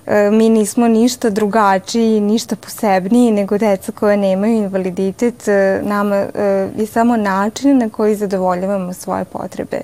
E, 0.07 0.29
mi 0.31 0.49
nismo 0.49 0.87
ništa 0.87 1.29
drugačiji, 1.29 2.21
ništa 2.21 2.55
posebniji 2.55 3.31
nego 3.31 3.57
deca 3.57 3.91
koja 3.91 4.15
nemaju 4.15 4.55
invaliditet. 4.55 5.47
E, 5.47 5.81
nama 5.83 6.15
e, 6.15 6.69
je 6.77 6.85
samo 6.85 7.17
način 7.17 7.77
na 7.77 7.89
koji 7.89 8.15
zadovoljavamo 8.15 8.93
svoje 8.93 9.25
potrebe 9.25 9.81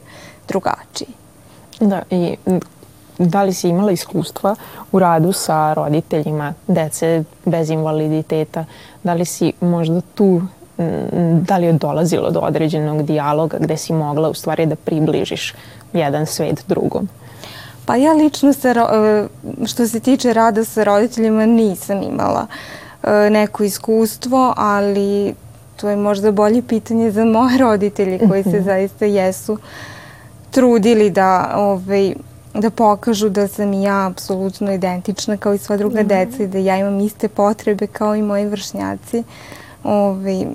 drugačiji. 0.48 1.10
Da, 1.80 2.02
i 2.10 2.38
da 3.28 3.44
li 3.44 3.54
si 3.54 3.70
imala 3.70 3.92
iskustva 3.92 4.56
u 4.92 5.00
radu 5.00 5.34
sa 5.34 5.74
roditeljima 5.74 6.54
dece 6.68 7.24
bez 7.46 7.70
invaliditeta? 7.70 8.66
Da 9.04 9.14
li 9.14 9.26
si 9.26 9.54
možda 9.62 10.02
tu 10.16 10.42
da 11.42 11.58
li 11.58 11.66
je 11.66 11.74
dolazilo 11.74 12.32
do 12.32 12.40
određenog 12.40 13.04
dijaloga 13.04 13.58
gde 13.60 13.78
si 13.78 13.94
mogla 13.94 14.30
u 14.30 14.34
stvari 14.34 14.66
da 14.66 14.76
približiš 14.76 15.54
jedan 15.94 16.26
svet 16.26 16.64
drugom? 16.68 17.10
Pa 17.86 17.96
ja 17.96 18.14
lično 18.14 18.54
sa, 18.54 18.70
e, 18.70 19.28
što 19.66 19.88
se 19.88 20.00
tiče 20.00 20.34
rada 20.34 20.66
sa 20.66 20.84
roditeljima 20.84 21.46
nisam 21.46 22.04
imala 22.04 22.48
e, 23.04 23.30
neko 23.30 23.64
iskustvo, 23.64 24.54
ali 24.58 25.36
to 25.76 25.90
je 25.90 25.96
možda 25.96 26.32
bolje 26.32 26.62
pitanje 26.62 27.12
za 27.12 27.26
moje 27.26 27.58
roditelje 27.58 28.20
koji 28.28 28.44
se 28.44 28.50
mhm. 28.50 28.66
zaista 28.66 29.06
jesu 29.06 29.58
trudili 30.52 31.10
da 31.10 31.54
ovaj, 31.56 32.14
da 32.54 32.70
pokažu 32.70 33.30
da 33.30 33.48
sam 33.48 33.74
i 33.74 33.84
ja 33.84 34.08
apsolutno 34.08 34.74
identična 34.74 35.38
kao 35.38 35.54
i 35.54 35.58
sva 35.58 35.78
druga 35.78 36.04
mm. 36.04 36.08
deca 36.08 36.44
i 36.44 36.48
da 36.48 36.58
ja 36.58 36.78
imam 36.78 37.00
iste 37.00 37.28
potrebe 37.28 37.88
kao 37.88 38.16
i 38.16 38.22
moji 38.22 38.46
vršnjaci. 38.46 39.24
Ove, 39.84 40.06
ovaj, 40.06 40.46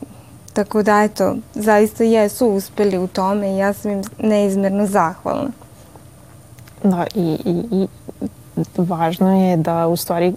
tako 0.52 0.82
da, 0.82 1.02
eto, 1.02 1.36
zaista 1.54 2.04
jesu 2.04 2.46
uspeli 2.46 2.98
u 2.98 3.06
tome 3.06 3.54
i 3.54 3.56
ja 3.56 3.72
sam 3.72 3.90
im 3.90 4.02
neizmerno 4.18 4.86
zahvalna. 4.86 5.50
Da, 6.82 7.06
i, 7.14 7.38
i, 7.44 7.64
i 7.70 7.86
važno 8.76 9.40
je 9.42 9.56
da 9.56 9.86
u 9.86 9.96
stvari 9.96 10.34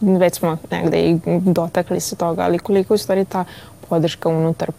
već 0.00 0.34
smo 0.34 0.56
negde 0.70 1.10
i 1.10 1.18
dotakli 1.40 2.00
se 2.00 2.16
toga, 2.16 2.42
ali 2.42 2.58
koliko 2.58 2.94
u 2.94 2.98
stvari 2.98 3.24
ta 3.24 3.44
podrška 3.90 4.28
unutar 4.28 4.70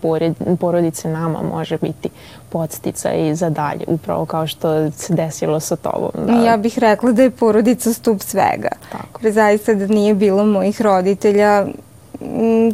porodice 0.60 1.10
nama 1.10 1.42
može 1.42 1.78
biti 1.78 2.10
podstica 2.50 3.14
i 3.14 3.36
za 3.36 3.50
dalje, 3.50 3.84
upravo 3.88 4.26
kao 4.26 4.48
što 4.48 4.92
se 4.92 5.14
desilo 5.14 5.60
sa 5.60 5.76
tobom. 5.76 6.12
Da... 6.26 6.34
Ja 6.34 6.58
bih 6.58 6.80
rekla 6.80 7.12
da 7.12 7.24
je 7.24 7.32
porodica 7.32 7.94
stup 7.94 8.22
svega. 8.22 8.70
Tako. 8.92 9.20
Jer 9.24 9.34
zaista 9.34 9.74
da 9.74 9.88
nije 9.88 10.14
bilo 10.14 10.46
mojih 10.46 10.82
roditelja, 10.82 11.66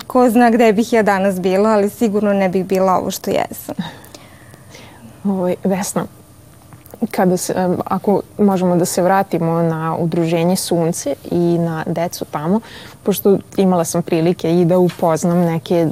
ko 0.07 0.29
zna 0.29 0.49
gde 0.49 0.73
bih 0.73 0.93
ja 0.93 1.03
danas 1.03 1.39
bila, 1.39 1.69
ali 1.69 1.89
sigurno 1.89 2.33
ne 2.33 2.49
bih 2.49 2.65
bila 2.65 2.93
ovo 2.93 3.11
što 3.11 3.31
jesam. 3.31 3.75
Ovoj, 5.31 5.55
Vesna, 5.63 6.05
kada 7.11 7.37
se, 7.37 7.53
ako 7.85 8.21
možemo 8.37 8.75
da 8.75 8.85
se 8.85 9.01
vratimo 9.01 9.61
na 9.61 9.95
udruženje 9.99 10.55
Sunce 10.55 11.15
i 11.31 11.57
na 11.57 11.83
decu 11.87 12.25
tamo, 12.25 12.59
pošto 13.03 13.37
imala 13.57 13.85
sam 13.85 14.03
prilike 14.03 14.61
i 14.61 14.65
da 14.65 14.77
upoznam 14.77 15.37
neke 15.37 15.87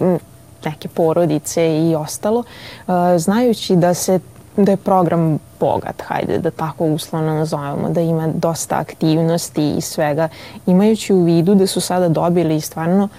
neke 0.65 0.87
porodice 0.87 1.79
i 1.79 1.95
ostalo, 1.95 2.39
uh, 2.39 2.93
znajući 3.17 3.75
da 3.75 3.93
se 3.93 4.19
da 4.57 4.71
je 4.71 4.77
program 4.77 5.39
bogat, 5.59 6.01
hajde 6.01 6.37
da 6.37 6.51
tako 6.51 6.85
uslovno 6.85 7.33
nazovemo, 7.33 7.89
da 7.89 8.01
ima 8.01 8.27
dosta 8.27 8.75
aktivnosti 8.75 9.71
i 9.77 9.81
svega, 9.81 10.29
imajući 10.65 11.13
u 11.13 11.23
vidu 11.23 11.55
da 11.55 11.67
su 11.67 11.81
sada 11.81 12.09
dobili 12.09 12.61
stvarno 12.61 13.09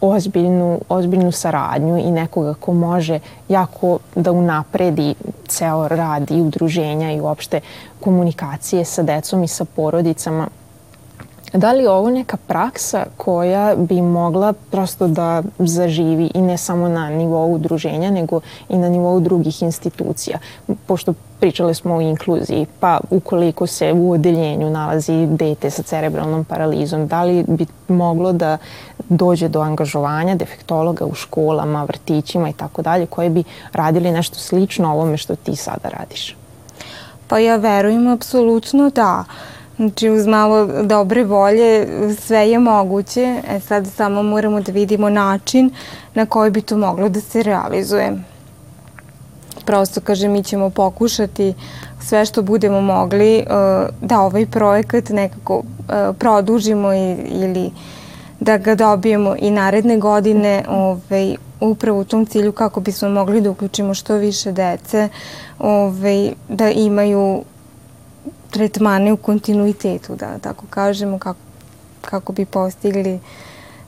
ozbiljnu, 0.00 0.80
ozbiljnu 0.88 1.32
saradnju 1.32 1.98
i 1.98 2.10
nekoga 2.10 2.54
ko 2.54 2.72
može 2.72 3.20
jako 3.48 3.98
da 4.14 4.32
unapredi 4.32 5.14
ceo 5.48 5.88
rad 5.88 6.30
i 6.30 6.40
udruženja 6.40 7.12
i 7.12 7.20
uopšte 7.20 7.60
komunikacije 8.00 8.84
sa 8.84 9.02
decom 9.02 9.44
i 9.44 9.48
sa 9.48 9.64
porodicama 9.64 10.48
Da 11.56 11.72
li 11.72 11.82
je 11.82 11.90
ovo 11.90 12.10
neka 12.10 12.36
praksa 12.36 13.04
koja 13.16 13.74
bi 13.76 14.02
mogla 14.02 14.52
prosto 14.52 15.08
da 15.08 15.42
zaživi 15.58 16.30
i 16.34 16.40
ne 16.40 16.56
samo 16.56 16.88
na 16.88 17.10
nivou 17.10 17.54
udruženja, 17.54 18.10
nego 18.10 18.40
i 18.68 18.78
na 18.78 18.88
nivou 18.88 19.20
drugih 19.20 19.62
institucija? 19.62 20.38
Pošto 20.86 21.14
pričali 21.40 21.74
smo 21.74 21.94
o 21.94 22.00
inkluziji, 22.00 22.66
pa 22.80 23.00
ukoliko 23.10 23.66
se 23.66 23.92
u 23.92 24.10
odeljenju 24.10 24.70
nalazi 24.70 25.26
dete 25.26 25.70
sa 25.70 25.82
cerebralnom 25.82 26.44
paralizom, 26.44 27.06
da 27.06 27.24
li 27.24 27.44
bi 27.48 27.66
moglo 27.88 28.32
da 28.32 28.58
dođe 29.08 29.48
do 29.48 29.60
angažovanja 29.60 30.34
defektologa 30.34 31.04
u 31.04 31.14
školama, 31.14 31.84
vrtićima 31.84 32.48
i 32.48 32.52
tako 32.52 32.82
dalje, 32.82 33.06
koje 33.06 33.30
bi 33.30 33.44
radili 33.72 34.10
nešto 34.10 34.38
slično 34.38 34.92
ovome 34.92 35.16
što 35.16 35.36
ti 35.36 35.56
sada 35.56 35.88
radiš? 35.88 36.36
Pa 37.28 37.38
ja 37.38 37.56
verujem 37.56 38.08
apsolutno 38.08 38.90
da. 38.90 39.24
Uh, 39.28 39.55
Znači, 39.76 40.10
uz 40.10 40.26
malo 40.26 40.82
dobre 40.82 41.24
volje 41.24 41.88
sve 42.20 42.50
je 42.50 42.58
moguće. 42.58 43.42
E 43.48 43.60
sad 43.60 43.86
samo 43.96 44.22
moramo 44.22 44.60
da 44.60 44.72
vidimo 44.72 45.08
način 45.08 45.70
na 46.14 46.26
koji 46.26 46.50
bi 46.50 46.62
to 46.62 46.76
moglo 46.76 47.08
da 47.08 47.20
se 47.20 47.42
realizuje. 47.42 48.12
Prosto, 49.64 50.00
kažem, 50.00 50.32
mi 50.32 50.42
ćemo 50.42 50.70
pokušati 50.70 51.54
sve 52.00 52.26
što 52.26 52.42
budemo 52.42 52.80
mogli 52.80 53.38
uh, 53.38 54.08
da 54.08 54.20
ovaj 54.20 54.46
projekat 54.46 55.08
nekako 55.08 55.56
uh, 55.56 55.64
produžimo 56.18 56.92
ili 57.26 57.70
da 58.40 58.58
ga 58.58 58.74
dobijemo 58.74 59.34
i 59.38 59.50
naredne 59.50 59.98
godine 59.98 60.64
ovaj, 60.68 61.36
upravo 61.60 62.00
u 62.00 62.04
tom 62.04 62.26
cilju 62.26 62.52
kako 62.52 62.80
bismo 62.80 63.08
mogli 63.08 63.40
da 63.40 63.50
uključimo 63.50 63.94
što 63.94 64.14
više 64.14 64.52
dece 64.52 65.08
ovaj, 65.58 66.32
da 66.48 66.70
imaju 66.70 67.42
tretmane 68.50 69.12
u 69.12 69.16
kontinuitetu, 69.16 70.16
da 70.16 70.38
tako 70.38 70.64
kažemo, 70.70 71.18
kako, 71.18 71.38
kako 72.00 72.32
bi 72.32 72.44
postigli 72.44 73.20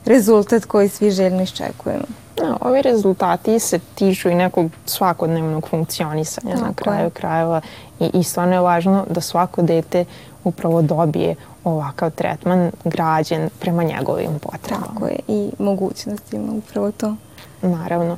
rezultat 0.05 0.65
koji 0.65 0.89
svi 0.89 1.11
željno 1.11 1.43
iščekujemo. 1.43 2.05
No, 2.43 2.59
ovi 2.61 2.83
rezultati 2.83 3.59
se 3.59 3.79
tiču 3.95 4.29
i 4.29 4.35
nekog 4.35 4.71
svakodnevnog 4.87 5.69
funkcionisanja 5.69 6.55
Tako 6.55 6.67
na 6.67 6.75
kraju 6.75 7.05
je. 7.05 7.11
krajeva 7.11 7.61
i, 8.01 8.11
i 8.15 8.23
stvarno 8.23 8.55
je 8.55 8.61
važno 8.61 9.07
da 9.11 9.21
svako 9.21 9.63
dete 9.63 10.05
upravo 10.45 10.83
dobije 10.83 11.35
ovakav 11.65 12.11
tretman 12.11 12.71
građen 12.85 13.51
prema 13.61 13.83
njegovim 13.83 14.39
potrebama. 14.39 14.87
Tako 14.87 15.07
je 15.07 15.19
i 15.29 15.51
mogućnostima 15.59 16.53
upravo 16.53 16.93
to. 16.93 17.15
Naravno. 17.63 18.17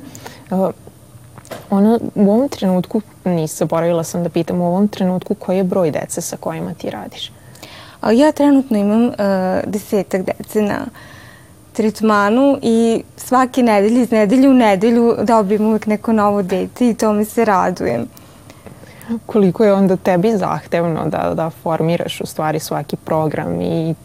Ono, 1.69 1.99
u 2.15 2.31
ovom 2.31 2.49
trenutku, 2.49 3.01
nisam 3.25 3.57
zaboravila 3.57 4.03
sam 4.03 4.23
da 4.23 4.29
pitam, 4.29 4.61
u 4.61 4.67
ovom 4.67 4.87
trenutku 4.87 5.35
koji 5.35 5.57
je 5.57 5.63
broj 5.63 5.91
dece 5.91 6.21
sa 6.21 6.37
kojima 6.37 6.73
ti 6.73 6.89
radiš? 6.89 7.31
Ja 8.13 8.31
trenutno 8.31 8.77
imam 8.77 9.05
uh, 9.05 9.13
desetak 9.65 10.21
dece 10.25 10.61
na 10.61 10.85
tretmanu 11.73 12.57
i 12.61 13.03
svake 13.17 13.63
nedelje, 13.63 14.01
iz 14.01 14.11
nedelje 14.11 14.49
u 14.49 14.53
nedelju 14.53 15.15
dobijem 15.23 15.65
uvek 15.65 15.85
neko 15.85 16.13
novo 16.13 16.41
dete 16.41 16.89
i 16.89 16.93
tome 16.93 17.25
se 17.25 17.45
radujem 17.45 18.07
koliko 19.25 19.63
je 19.63 19.73
onda 19.73 19.95
tebi 19.95 20.37
zahtevno 20.37 21.05
da, 21.05 21.33
da 21.33 21.49
formiraš 21.49 22.21
u 22.21 22.25
stvari 22.25 22.59
svaki 22.59 22.95
program 22.95 23.61
i 23.61 23.95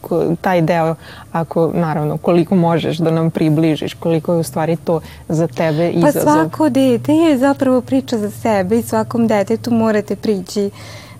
taj 0.41 0.61
deo, 0.61 0.95
ako 1.31 1.71
naravno 1.73 2.17
koliko 2.17 2.55
možeš 2.55 2.97
da 2.97 3.11
nam 3.11 3.31
približiš, 3.31 3.93
koliko 3.93 4.33
je 4.33 4.39
u 4.39 4.43
stvari 4.43 4.75
to 4.75 5.01
za 5.29 5.47
tebe 5.47 5.91
pa 5.93 5.99
izazov. 5.99 6.25
Pa 6.25 6.31
svako 6.31 6.69
dete 6.69 7.13
je 7.13 7.37
zapravo 7.37 7.81
priča 7.81 8.17
za 8.17 8.31
sebe 8.31 8.79
i 8.79 8.83
svakom 8.83 9.27
detetu 9.27 9.71
morate 9.71 10.15
prići 10.15 10.69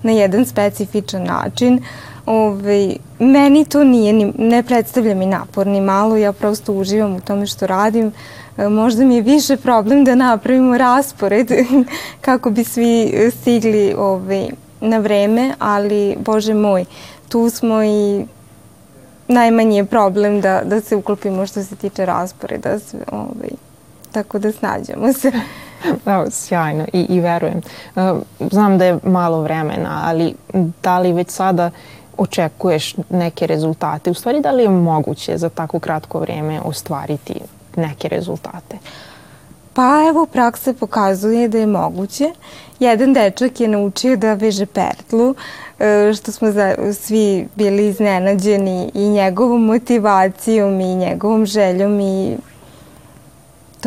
na 0.03 0.11
jedan 0.11 0.45
specifičan 0.45 1.23
način. 1.23 1.83
Ove, 2.25 2.47
ovaj, 2.47 2.95
meni 3.19 3.65
to 3.65 3.83
nije, 3.83 4.31
ne 4.37 4.63
predstavlja 4.63 5.15
mi 5.15 5.25
napor 5.25 5.67
ni 5.67 5.81
malo, 5.81 6.17
ja 6.17 6.33
prosto 6.33 6.73
uživam 6.73 7.15
u 7.15 7.21
tome 7.21 7.45
što 7.45 7.67
radim. 7.67 8.07
E, 8.07 8.11
možda 8.57 9.05
mi 9.05 9.15
je 9.15 9.21
više 9.21 9.57
problem 9.57 10.03
da 10.03 10.15
napravimo 10.15 10.77
raspored 10.77 11.51
kako 12.21 12.49
bi 12.49 12.63
svi 12.63 13.13
stigli 13.41 13.93
ovaj, 13.97 14.47
na 14.81 14.97
vreme, 14.97 15.53
ali 15.59 16.15
Bože 16.19 16.53
moj, 16.53 16.85
tu 17.29 17.49
smo 17.49 17.83
i 17.83 18.25
najmanji 19.27 19.77
je 19.77 19.85
problem 19.85 20.41
da, 20.41 20.61
da 20.65 20.81
se 20.81 20.95
uklopimo 20.95 21.45
što 21.45 21.63
se 21.63 21.75
tiče 21.75 22.05
rasporeda, 22.05 22.79
sve, 22.79 22.99
ovaj, 23.11 23.49
tako 24.11 24.39
da 24.39 24.51
snađemo 24.51 25.13
se. 25.13 25.31
Da, 26.05 26.25
sjajno 26.31 26.85
i, 26.93 27.05
i 27.09 27.19
verujem. 27.19 27.61
E, 27.95 28.13
znam 28.51 28.77
da 28.77 28.85
je 28.85 28.99
malo 29.03 29.41
vremena, 29.41 30.01
ali 30.05 30.33
da 30.83 30.99
li 30.99 31.13
već 31.13 31.29
sada 31.29 31.71
očekuješ 32.17 32.95
neke 33.09 33.47
rezultate? 33.47 34.11
U 34.11 34.13
stvari, 34.13 34.41
da 34.41 34.51
li 34.51 34.63
je 34.63 34.69
moguće 34.69 35.37
za 35.37 35.49
tako 35.49 35.79
kratko 35.79 36.19
vreme 36.19 36.61
ostvariti 36.61 37.33
neke 37.77 38.07
rezultate? 38.07 38.77
Pa 39.73 40.07
evo, 40.09 40.25
praksa 40.25 40.73
pokazuje 40.73 41.47
da 41.47 41.57
je 41.57 41.67
moguće. 41.67 42.31
Jedan 42.79 43.13
dečak 43.13 43.59
je 43.59 43.67
naučio 43.67 44.15
da 44.15 44.33
veže 44.33 44.65
pertlu, 44.65 45.35
e, 45.79 46.13
što 46.13 46.31
smo 46.31 46.47
svi 46.93 47.47
bili 47.55 47.87
iznenađeni 47.87 48.91
i 48.93 49.09
njegovom 49.09 49.65
motivacijom 49.65 50.81
i 50.81 50.95
njegovom 50.95 51.45
željom 51.45 51.99
i 51.99 52.37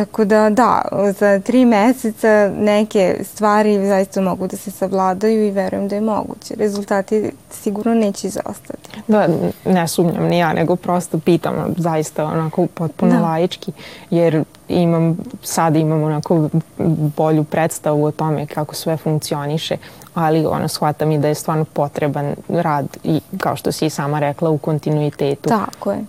Tako 0.00 0.24
da, 0.24 0.50
da, 0.50 0.82
za 1.18 1.40
tri 1.40 1.64
meseca 1.64 2.50
neke 2.56 3.16
stvari 3.24 3.86
zaista 3.86 4.20
mogu 4.20 4.46
da 4.46 4.56
se 4.56 4.70
savladaju 4.70 5.46
i 5.46 5.50
verujem 5.50 5.88
da 5.88 5.94
je 5.94 6.00
moguće. 6.00 6.54
Rezultati 6.58 7.32
sigurno 7.50 7.94
neće 7.94 8.26
izostati. 8.26 8.90
Da, 9.06 9.28
ne 9.64 9.88
sumnjam 9.88 10.24
ni 10.24 10.38
ja, 10.38 10.52
nego 10.52 10.76
prosto 10.76 11.18
pitam 11.18 11.74
zaista 11.76 12.24
onako 12.24 12.66
potpuno 12.66 13.12
da. 13.12 13.20
laički, 13.20 13.72
jer 14.10 14.44
imam, 14.68 15.18
sad 15.42 15.76
imam 15.76 16.02
onako 16.02 16.48
bolju 17.16 17.44
predstavu 17.44 18.04
o 18.04 18.10
tome 18.10 18.46
kako 18.46 18.74
sve 18.74 18.96
funkcioniše, 18.96 19.76
ali 20.14 20.46
ono, 20.46 20.68
shvatam 20.68 21.12
i 21.12 21.18
da 21.18 21.28
je 21.28 21.34
stvarno 21.34 21.64
potreban 21.64 22.34
rad 22.48 22.86
i 23.04 23.20
kao 23.38 23.56
što 23.56 23.72
si 23.72 23.86
i 23.86 23.90
sama 23.90 24.18
rekla 24.18 24.50
u 24.50 24.58
kontinuitetu. 24.58 25.48
Tako 25.48 25.92
je. 25.92 26.04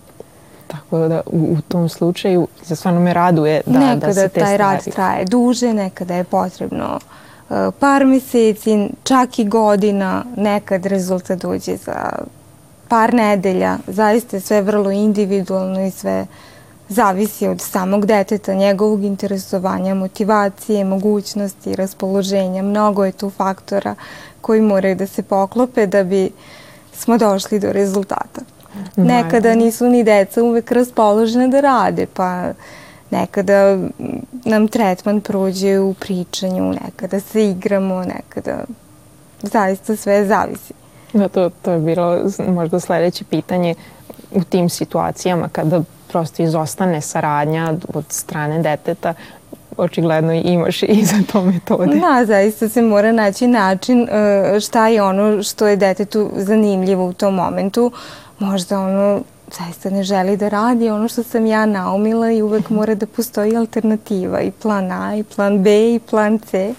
Tako 0.72 1.08
da 1.08 1.20
u, 1.26 1.56
u 1.58 1.60
tom 1.68 1.88
slučaju 1.88 2.48
za 2.62 2.76
stvarno 2.76 3.00
me 3.00 3.14
raduje 3.14 3.60
da, 3.66 3.78
nekada 3.78 4.06
da 4.06 4.14
se 4.14 4.28
te 4.28 4.40
taj 4.40 4.56
rad 4.56 4.84
traje 4.84 5.24
duže, 5.24 5.72
nekada 5.72 6.14
je 6.14 6.24
potrebno 6.24 6.98
uh, 7.50 7.56
par 7.78 8.06
meseci, 8.06 8.88
čak 9.02 9.38
i 9.38 9.44
godina, 9.44 10.24
nekad 10.36 10.86
rezultat 10.86 11.38
dođe 11.38 11.76
za 11.76 12.12
par 12.88 13.14
nedelja. 13.14 13.78
Zaista 13.86 14.36
je 14.36 14.40
sve 14.40 14.62
vrlo 14.62 14.90
individualno 14.90 15.86
i 15.86 15.90
sve 15.90 16.26
zavisi 16.88 17.48
od 17.48 17.60
samog 17.60 18.06
deteta, 18.06 18.54
njegovog 18.54 19.04
interesovanja, 19.04 19.94
motivacije, 19.94 20.84
mogućnosti, 20.84 21.76
raspoloženja. 21.76 22.62
Mnogo 22.62 23.04
je 23.04 23.12
tu 23.12 23.30
faktora 23.30 23.94
koji 24.40 24.60
moraju 24.60 24.94
da 24.96 25.06
se 25.06 25.22
poklope 25.22 25.86
da 25.86 26.04
bi 26.04 26.30
smo 26.92 27.18
došli 27.18 27.60
do 27.60 27.72
rezultata. 27.72 28.40
Nekada 28.96 29.54
nisu 29.54 29.88
ni 29.88 30.04
deca 30.04 30.42
uvek 30.42 30.72
raspoložene 30.72 31.48
da 31.48 31.60
rade, 31.60 32.06
pa 32.14 32.52
nekada 33.10 33.78
nam 34.44 34.68
tretman 34.68 35.20
prođe 35.20 35.78
u 35.78 35.94
pričanju, 35.94 36.74
nekada 36.84 37.20
se 37.20 37.50
igramo, 37.50 38.04
nekada 38.04 38.64
zaista 39.42 39.96
sve 39.96 40.26
zavisi. 40.26 40.74
Da, 41.12 41.28
to, 41.28 41.50
to 41.62 41.70
je 41.70 41.78
bilo 41.78 42.18
možda 42.48 42.80
sledeće 42.80 43.24
pitanje 43.24 43.74
u 44.30 44.44
tim 44.44 44.68
situacijama 44.68 45.48
kada 45.48 45.82
prosto 46.08 46.42
izostane 46.42 47.00
saradnja 47.00 47.74
od 47.94 48.04
strane 48.08 48.62
deteta, 48.62 49.14
očigledno 49.76 50.32
imaš 50.32 50.82
i 50.82 51.04
za 51.04 51.16
to 51.32 51.42
metode. 51.42 51.94
Da, 51.94 52.24
zaista 52.26 52.68
se 52.68 52.82
mora 52.82 53.12
naći 53.12 53.46
način 53.46 54.08
e, 54.08 54.60
šta 54.60 54.88
je 54.88 55.02
ono 55.02 55.42
što 55.42 55.66
je 55.66 55.76
detetu 55.76 56.30
zanimljivo 56.36 57.06
u 57.06 57.12
tom 57.12 57.34
momentu 57.34 57.92
možda 58.42 58.80
ono 58.80 59.20
zaista 59.58 59.90
ne 59.90 60.02
želi 60.02 60.36
da 60.36 60.48
radi 60.48 60.90
ono 60.90 61.08
što 61.08 61.22
sam 61.22 61.46
ja 61.46 61.66
naumila 61.66 62.30
i 62.30 62.42
uvek 62.42 62.70
mora 62.70 62.94
da 62.94 63.06
postoji 63.06 63.56
alternativa 63.56 64.40
i 64.40 64.50
plan 64.50 64.92
A 64.92 65.16
i 65.16 65.22
plan 65.22 65.62
B 65.62 65.94
i 65.94 66.00
plan 66.10 66.38
C. 66.38 66.74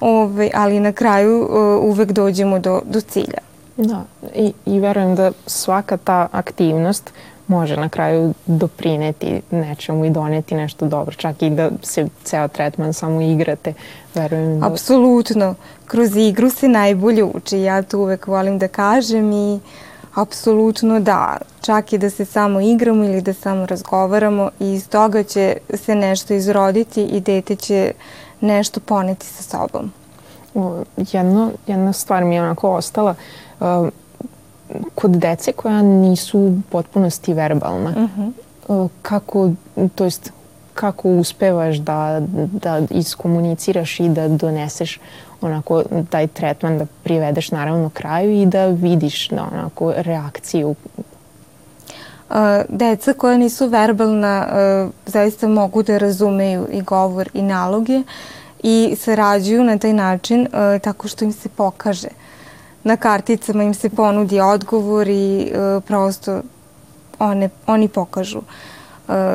Ove, 0.00 0.50
ali 0.54 0.80
na 0.80 0.92
kraju 0.92 1.42
uh, 1.42 1.84
uvek 1.90 2.12
dođemo 2.12 2.58
do, 2.58 2.80
do 2.84 3.00
cilja. 3.00 3.38
Da, 3.76 4.04
i, 4.34 4.52
i 4.66 4.80
verujem 4.80 5.14
da 5.14 5.32
svaka 5.46 5.96
ta 5.96 6.28
aktivnost 6.32 7.12
može 7.46 7.76
na 7.76 7.88
kraju 7.88 8.34
doprineti 8.46 9.40
nečemu 9.50 10.04
i 10.04 10.10
doneti 10.10 10.54
nešto 10.54 10.86
dobro, 10.86 11.14
čak 11.14 11.42
i 11.42 11.50
da 11.50 11.70
se 11.82 12.08
ceo 12.24 12.48
tretman 12.48 12.92
samo 12.92 13.20
igrate, 13.20 13.74
verujem 14.14 14.60
da... 14.60 14.66
Apsolutno, 14.66 15.54
kroz 15.86 16.16
igru 16.16 16.50
se 16.50 16.68
najbolje 16.68 17.24
uči, 17.24 17.58
ja 17.58 17.82
to 17.82 17.98
uvek 17.98 18.26
volim 18.26 18.58
da 18.58 18.68
kažem 18.68 19.32
i 19.32 19.54
uh, 19.54 19.60
Apsolutno 20.14 21.00
da. 21.00 21.36
Čak 21.60 21.92
i 21.92 21.98
da 21.98 22.10
se 22.10 22.24
samo 22.24 22.60
igramo 22.60 23.04
ili 23.04 23.22
da 23.22 23.32
samo 23.32 23.66
razgovaramo 23.66 24.50
i 24.60 24.72
iz 24.72 24.88
toga 24.88 25.22
će 25.22 25.56
se 25.74 25.94
nešto 25.94 26.34
izroditi 26.34 27.04
i 27.04 27.20
dete 27.20 27.56
će 27.56 27.92
nešto 28.40 28.80
poneti 28.80 29.26
sa 29.26 29.42
sobom. 29.42 29.92
Jedno, 30.96 31.50
jedna 31.66 31.92
stvar 31.92 32.24
mi 32.24 32.34
je 32.34 32.42
onako 32.42 32.70
ostala. 32.70 33.14
Uh, 33.60 33.88
kod 34.94 35.10
dece 35.10 35.52
koja 35.52 35.82
nisu 35.82 36.38
u 36.38 36.58
potpunosti 36.70 37.34
verbalna, 37.34 37.90
uh 37.90 37.96
mhm. 37.96 38.22
-huh. 38.22 38.32
uh, 38.68 38.90
kako, 39.02 39.50
to 39.94 40.04
jest 40.04 40.32
kako 40.74 41.08
uspevaš 41.08 41.76
da, 41.76 42.20
da 42.52 42.82
iskomuniciraš 42.90 44.00
i 44.00 44.08
da 44.08 44.28
doneseš 44.28 45.00
onako 45.42 45.82
taj 46.10 46.26
tretman 46.26 46.78
da 46.78 46.86
privedeš 47.02 47.50
naravno 47.50 47.90
kraju 47.90 48.42
i 48.42 48.46
da 48.46 48.66
vidiš 48.66 49.28
da, 49.28 49.48
onako 49.52 49.92
reakciju 49.96 50.74
deca 52.68 53.12
koja 53.12 53.36
nisu 53.36 53.66
verbalna 53.66 54.48
zaista 55.06 55.48
mogu 55.48 55.82
da 55.82 55.98
razumeju 55.98 56.68
i 56.72 56.82
govor 56.82 57.28
i 57.34 57.42
naloge 57.42 58.02
i 58.62 58.96
sarađuju 58.98 59.64
na 59.64 59.78
taj 59.78 59.92
način 59.92 60.48
tako 60.82 61.08
što 61.08 61.24
im 61.24 61.32
se 61.32 61.48
pokaže. 61.48 62.08
Na 62.84 62.96
karticama 62.96 63.62
im 63.62 63.74
se 63.74 63.90
ponudi 63.90 64.40
odgovor 64.40 65.08
i 65.08 65.52
prosto 65.86 66.40
one, 67.18 67.48
oni 67.66 67.88
pokažu 67.88 68.40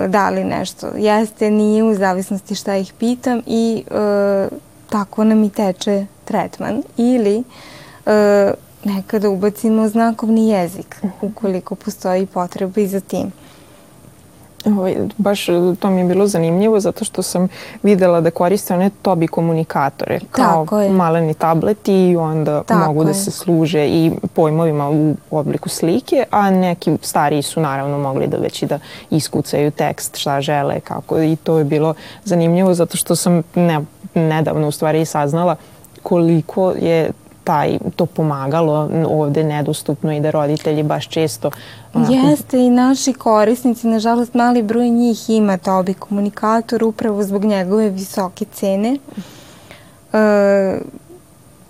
da 0.08 0.30
li 0.30 0.44
nešto 0.44 0.88
jeste, 0.96 1.52
nije, 1.52 1.84
u 1.84 1.96
zavisnosti 1.96 2.56
šta 2.56 2.76
ih 2.76 2.94
pitam 2.94 3.42
i 3.46 3.84
tako 4.90 5.24
nam 5.24 5.44
i 5.44 5.50
teče 5.50 6.06
tretman 6.26 6.84
ili 6.98 7.44
e, 8.06 8.52
nekada 8.84 9.30
ubacimo 9.30 9.88
znakovni 9.88 10.50
jezik 10.50 11.02
ukoliko 11.22 11.76
postoji 11.76 12.26
potreba 12.26 12.82
i 12.82 12.88
za 12.88 13.00
tim. 13.00 13.32
Ovaj, 14.66 14.96
baš 15.18 15.46
to 15.80 15.90
mi 15.90 16.00
je 16.00 16.06
bilo 16.06 16.28
zanimljivo 16.28 16.80
zato 16.80 17.06
što 17.06 17.22
sam 17.22 17.48
videla 17.84 18.22
da 18.22 18.32
koriste 18.32 18.74
one 18.74 18.90
Tobi 19.02 19.28
komunikatore 19.28 20.20
kao 20.32 20.66
maleni 20.92 21.34
tableti 21.34 22.10
i 22.10 22.16
onda 22.16 22.64
Tako 22.64 22.86
mogu 22.88 23.04
da 23.04 23.10
je. 23.10 23.14
da 23.14 23.20
se 23.20 23.32
služe 23.32 23.88
i 23.88 24.12
pojmovima 24.34 24.90
u 24.90 25.16
obliku 25.32 25.70
slike, 25.70 26.24
a 26.32 26.52
neki 26.52 26.98
stariji 27.02 27.42
su 27.42 27.62
naravno 27.62 28.00
mogli 28.00 28.28
da 28.28 28.38
već 28.38 28.62
i 28.62 28.66
da 28.66 28.80
iskucaju 29.10 29.72
tekst 29.72 30.18
šta 30.18 30.42
žele 30.42 30.80
kako 30.80 31.22
i 31.22 31.36
to 31.36 31.58
je 31.58 31.64
bilo 31.64 31.94
zanimljivo 32.24 32.74
zato 32.74 32.98
što 32.98 33.16
sam 33.16 33.44
ne, 33.56 33.82
nedavno 34.14 34.68
u 34.68 34.72
stvari 34.72 35.06
saznala 35.06 35.56
koliko 36.04 36.72
je 36.72 37.12
taj, 37.48 37.80
to 37.96 38.06
pomagalo 38.06 38.90
ovde 39.08 39.44
nedostupno 39.44 40.14
i 40.14 40.20
da 40.20 40.32
roditelji 40.32 40.84
baš 40.84 41.08
često... 41.08 41.52
Onako... 41.94 42.14
Jeste 42.14 42.60
i 42.60 42.70
naši 42.70 43.14
korisnici, 43.14 43.88
nažalost 43.88 44.34
mali 44.34 44.64
broj 44.64 44.90
njih 44.90 45.30
ima 45.30 45.58
Tobi 45.58 45.94
komunikator 45.94 46.84
upravo 46.84 47.24
zbog 47.24 47.46
njegove 47.46 47.90
visoke 47.90 48.46
cene. 48.46 48.98
E, 50.14 50.80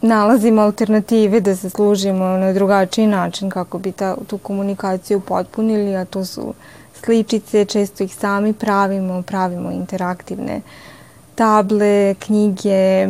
nalazimo 0.02 0.62
alternative 0.62 1.40
da 1.40 1.56
se 1.56 1.70
služimo 1.70 2.26
na 2.26 2.54
drugačiji 2.54 3.08
način 3.08 3.50
kako 3.50 3.78
bi 3.78 3.92
ta, 3.92 4.16
tu 4.28 4.38
komunikaciju 4.38 5.20
potpunili, 5.20 5.96
a 5.96 6.06
to 6.06 6.26
su 6.26 6.54
sličice, 7.04 7.66
često 7.66 8.04
ih 8.04 8.16
sami 8.16 8.54
pravimo, 8.54 9.22
pravimo 9.22 9.72
interaktivne 9.72 10.62
table, 11.38 12.16
knjige, 12.20 13.08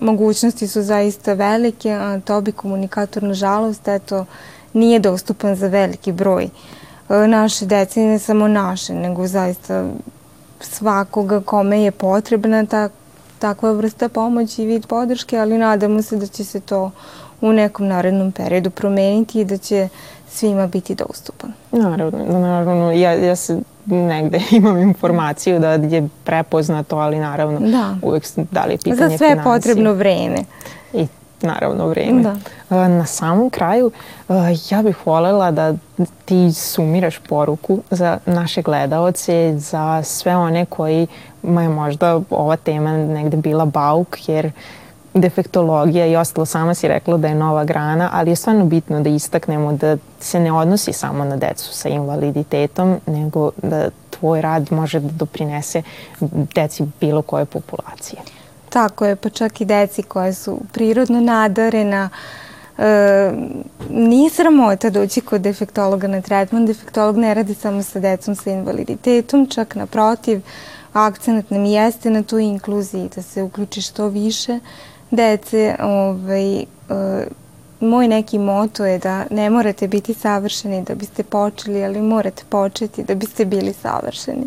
mogućnosti 0.00 0.68
su 0.68 0.82
zaista 0.82 1.32
velike, 1.32 1.92
a 1.92 2.20
to 2.24 2.40
bi 2.40 2.52
komunikator, 2.52 3.22
nažalost, 3.22 3.88
eto, 3.88 4.24
nije 4.72 4.98
dostupan 4.98 5.56
za 5.56 5.66
veliki 5.66 6.12
broj 6.12 6.44
e, 6.44 7.26
naše 7.28 7.66
dece, 7.66 8.00
ne 8.00 8.18
samo 8.18 8.48
naše, 8.48 8.94
nego 8.94 9.26
zaista 9.26 9.84
svakoga 10.60 11.40
kome 11.40 11.82
je 11.82 11.90
potrebna 11.90 12.66
ta, 12.66 12.88
takva 13.38 13.72
vrsta 13.72 14.08
pomoći 14.08 14.62
i 14.62 14.66
vid 14.66 14.86
podrške, 14.86 15.38
ali 15.38 15.58
nadamo 15.58 16.02
se 16.02 16.16
da 16.16 16.26
će 16.26 16.44
se 16.44 16.60
to 16.60 16.90
u 17.40 17.52
nekom 17.52 17.86
narednom 17.86 18.32
periodu 18.32 18.70
promeniti 18.70 19.40
i 19.40 19.44
da 19.44 19.58
će 19.58 19.88
svima 20.28 20.66
biti 20.66 20.94
dostupan. 20.94 21.52
Naravno, 21.72 22.38
naravno. 22.38 22.92
Ja, 22.92 23.12
ja 23.12 23.36
se 23.36 23.60
negde 23.86 24.40
imam 24.50 24.78
informaciju 24.78 25.58
da 25.58 25.72
je 25.72 26.08
prepoznato, 26.24 26.96
ali 26.96 27.18
naravno 27.18 27.60
da. 27.60 27.96
uvek 28.02 28.24
da 28.36 28.64
li 28.64 28.72
je 28.74 28.78
pitanje 28.78 29.08
Za 29.08 29.18
sve 29.18 29.28
je 29.28 29.42
potrebno 29.44 29.92
vreme. 29.92 30.38
I 30.92 31.06
naravno 31.42 31.88
vreme. 31.88 32.22
Da. 32.22 32.88
Na 32.88 33.06
samom 33.06 33.50
kraju 33.50 33.90
ja 34.70 34.82
bih 34.82 34.96
volela 35.06 35.50
da 35.50 35.74
ti 36.24 36.52
sumiraš 36.52 37.18
poruku 37.18 37.78
za 37.90 38.18
naše 38.26 38.62
gledaoce, 38.62 39.54
za 39.58 40.02
sve 40.02 40.36
one 40.36 40.66
koji 40.66 41.06
je 41.42 41.68
možda 41.68 42.20
ova 42.30 42.56
tema 42.56 42.92
negde 42.92 43.36
bila 43.36 43.64
bauk, 43.64 44.28
jer 44.28 44.46
uh, 44.46 44.52
defektologija 45.14 46.06
i 46.06 46.16
ostalo, 46.16 46.46
sama 46.46 46.74
si 46.74 46.88
rekla 46.88 47.16
da 47.16 47.28
je 47.28 47.34
nova 47.34 47.64
grana, 47.64 48.10
ali 48.12 48.30
je 48.30 48.36
stvarno 48.36 48.64
bitno 48.64 49.00
da 49.00 49.08
istaknemo 49.08 49.72
da 49.72 49.96
se 50.20 50.40
ne 50.40 50.52
odnosi 50.52 50.92
samo 50.92 51.24
na 51.24 51.36
decu 51.36 51.74
sa 51.74 51.88
invaliditetom, 51.88 53.00
nego 53.06 53.50
da 53.62 53.90
tvoj 54.10 54.40
rad 54.40 54.72
može 54.72 55.00
da 55.00 55.12
doprinese 55.12 55.82
deci 56.54 56.84
bilo 57.00 57.22
koje 57.22 57.44
populacije. 57.44 58.22
Tako 58.68 59.06
je, 59.06 59.16
pa 59.16 59.28
čak 59.28 59.60
i 59.60 59.64
deci 59.64 60.02
koje 60.02 60.34
su 60.34 60.58
prirodno 60.72 61.20
nadarena, 61.20 62.10
E, 62.78 63.32
nije 63.90 64.30
sramota 64.30 64.90
doći 64.90 65.20
kod 65.20 65.40
defektologa 65.40 66.06
na 66.08 66.20
tretman. 66.20 66.66
Defektolog 66.66 67.16
ne 67.16 67.34
radi 67.34 67.54
samo 67.54 67.82
sa 67.82 68.00
decom 68.00 68.34
sa 68.34 68.50
invaliditetom, 68.50 69.46
čak 69.46 69.74
naprotiv, 69.74 70.40
akcenat 70.92 71.50
nam 71.50 71.64
jeste 71.64 72.10
na 72.10 72.22
tu 72.22 72.38
inkluziji, 72.38 73.10
da 73.16 73.22
se 73.22 73.42
uključi 73.42 73.82
što 73.82 74.08
više 74.08 74.58
dece, 75.10 75.76
ovaj, 75.80 76.56
uh, 76.56 77.24
moj 77.80 78.08
neki 78.08 78.38
moto 78.38 78.86
je 78.86 78.98
da 78.98 79.24
ne 79.30 79.50
morate 79.50 79.88
biti 79.88 80.14
savršeni 80.14 80.82
da 80.82 80.94
biste 80.94 81.22
počeli, 81.22 81.84
ali 81.84 82.02
morate 82.02 82.42
početi 82.48 83.02
da 83.02 83.14
biste 83.14 83.44
bili 83.44 83.72
savršeni. 83.72 84.46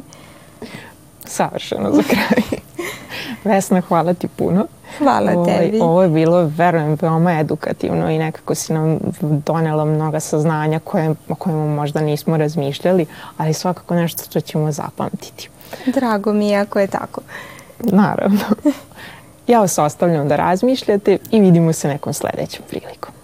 Savršeno 1.25 1.91
za 1.91 2.03
kraj. 2.03 2.59
Vesna, 3.43 3.81
hvala 3.81 4.13
ti 4.13 4.27
puno. 4.27 4.67
Hvala 4.97 5.31
ovo, 5.31 5.45
tebi. 5.45 5.79
Ovo 5.81 6.03
je 6.03 6.09
bilo, 6.09 6.51
verujem, 6.57 6.97
veoma 7.01 7.39
edukativno 7.39 8.09
i 8.11 8.17
nekako 8.17 8.55
si 8.55 8.73
nam 8.73 8.99
donela 9.45 9.85
mnoga 9.85 10.19
saznanja 10.19 10.79
koje, 10.79 11.15
o 11.29 11.35
kojima 11.35 11.65
možda 11.65 12.01
nismo 12.01 12.37
razmišljali, 12.37 13.05
ali 13.37 13.53
svakako 13.53 13.95
nešto 13.95 14.23
što 14.23 14.41
ćemo 14.41 14.71
zapamtiti. 14.71 15.49
Drago 15.85 16.33
mi 16.33 16.49
je 16.49 16.57
ako 16.57 16.79
je 16.79 16.87
tako. 16.87 17.21
Naravno. 17.79 18.39
Ja 19.47 19.59
vas 19.59 19.77
ostavljam 19.77 20.27
da 20.27 20.35
razmišljate 20.35 21.17
i 21.31 21.39
vidimo 21.39 21.73
se 21.73 21.87
nekom 21.87 22.13
sledećom 22.13 22.65
prilikom. 22.69 23.16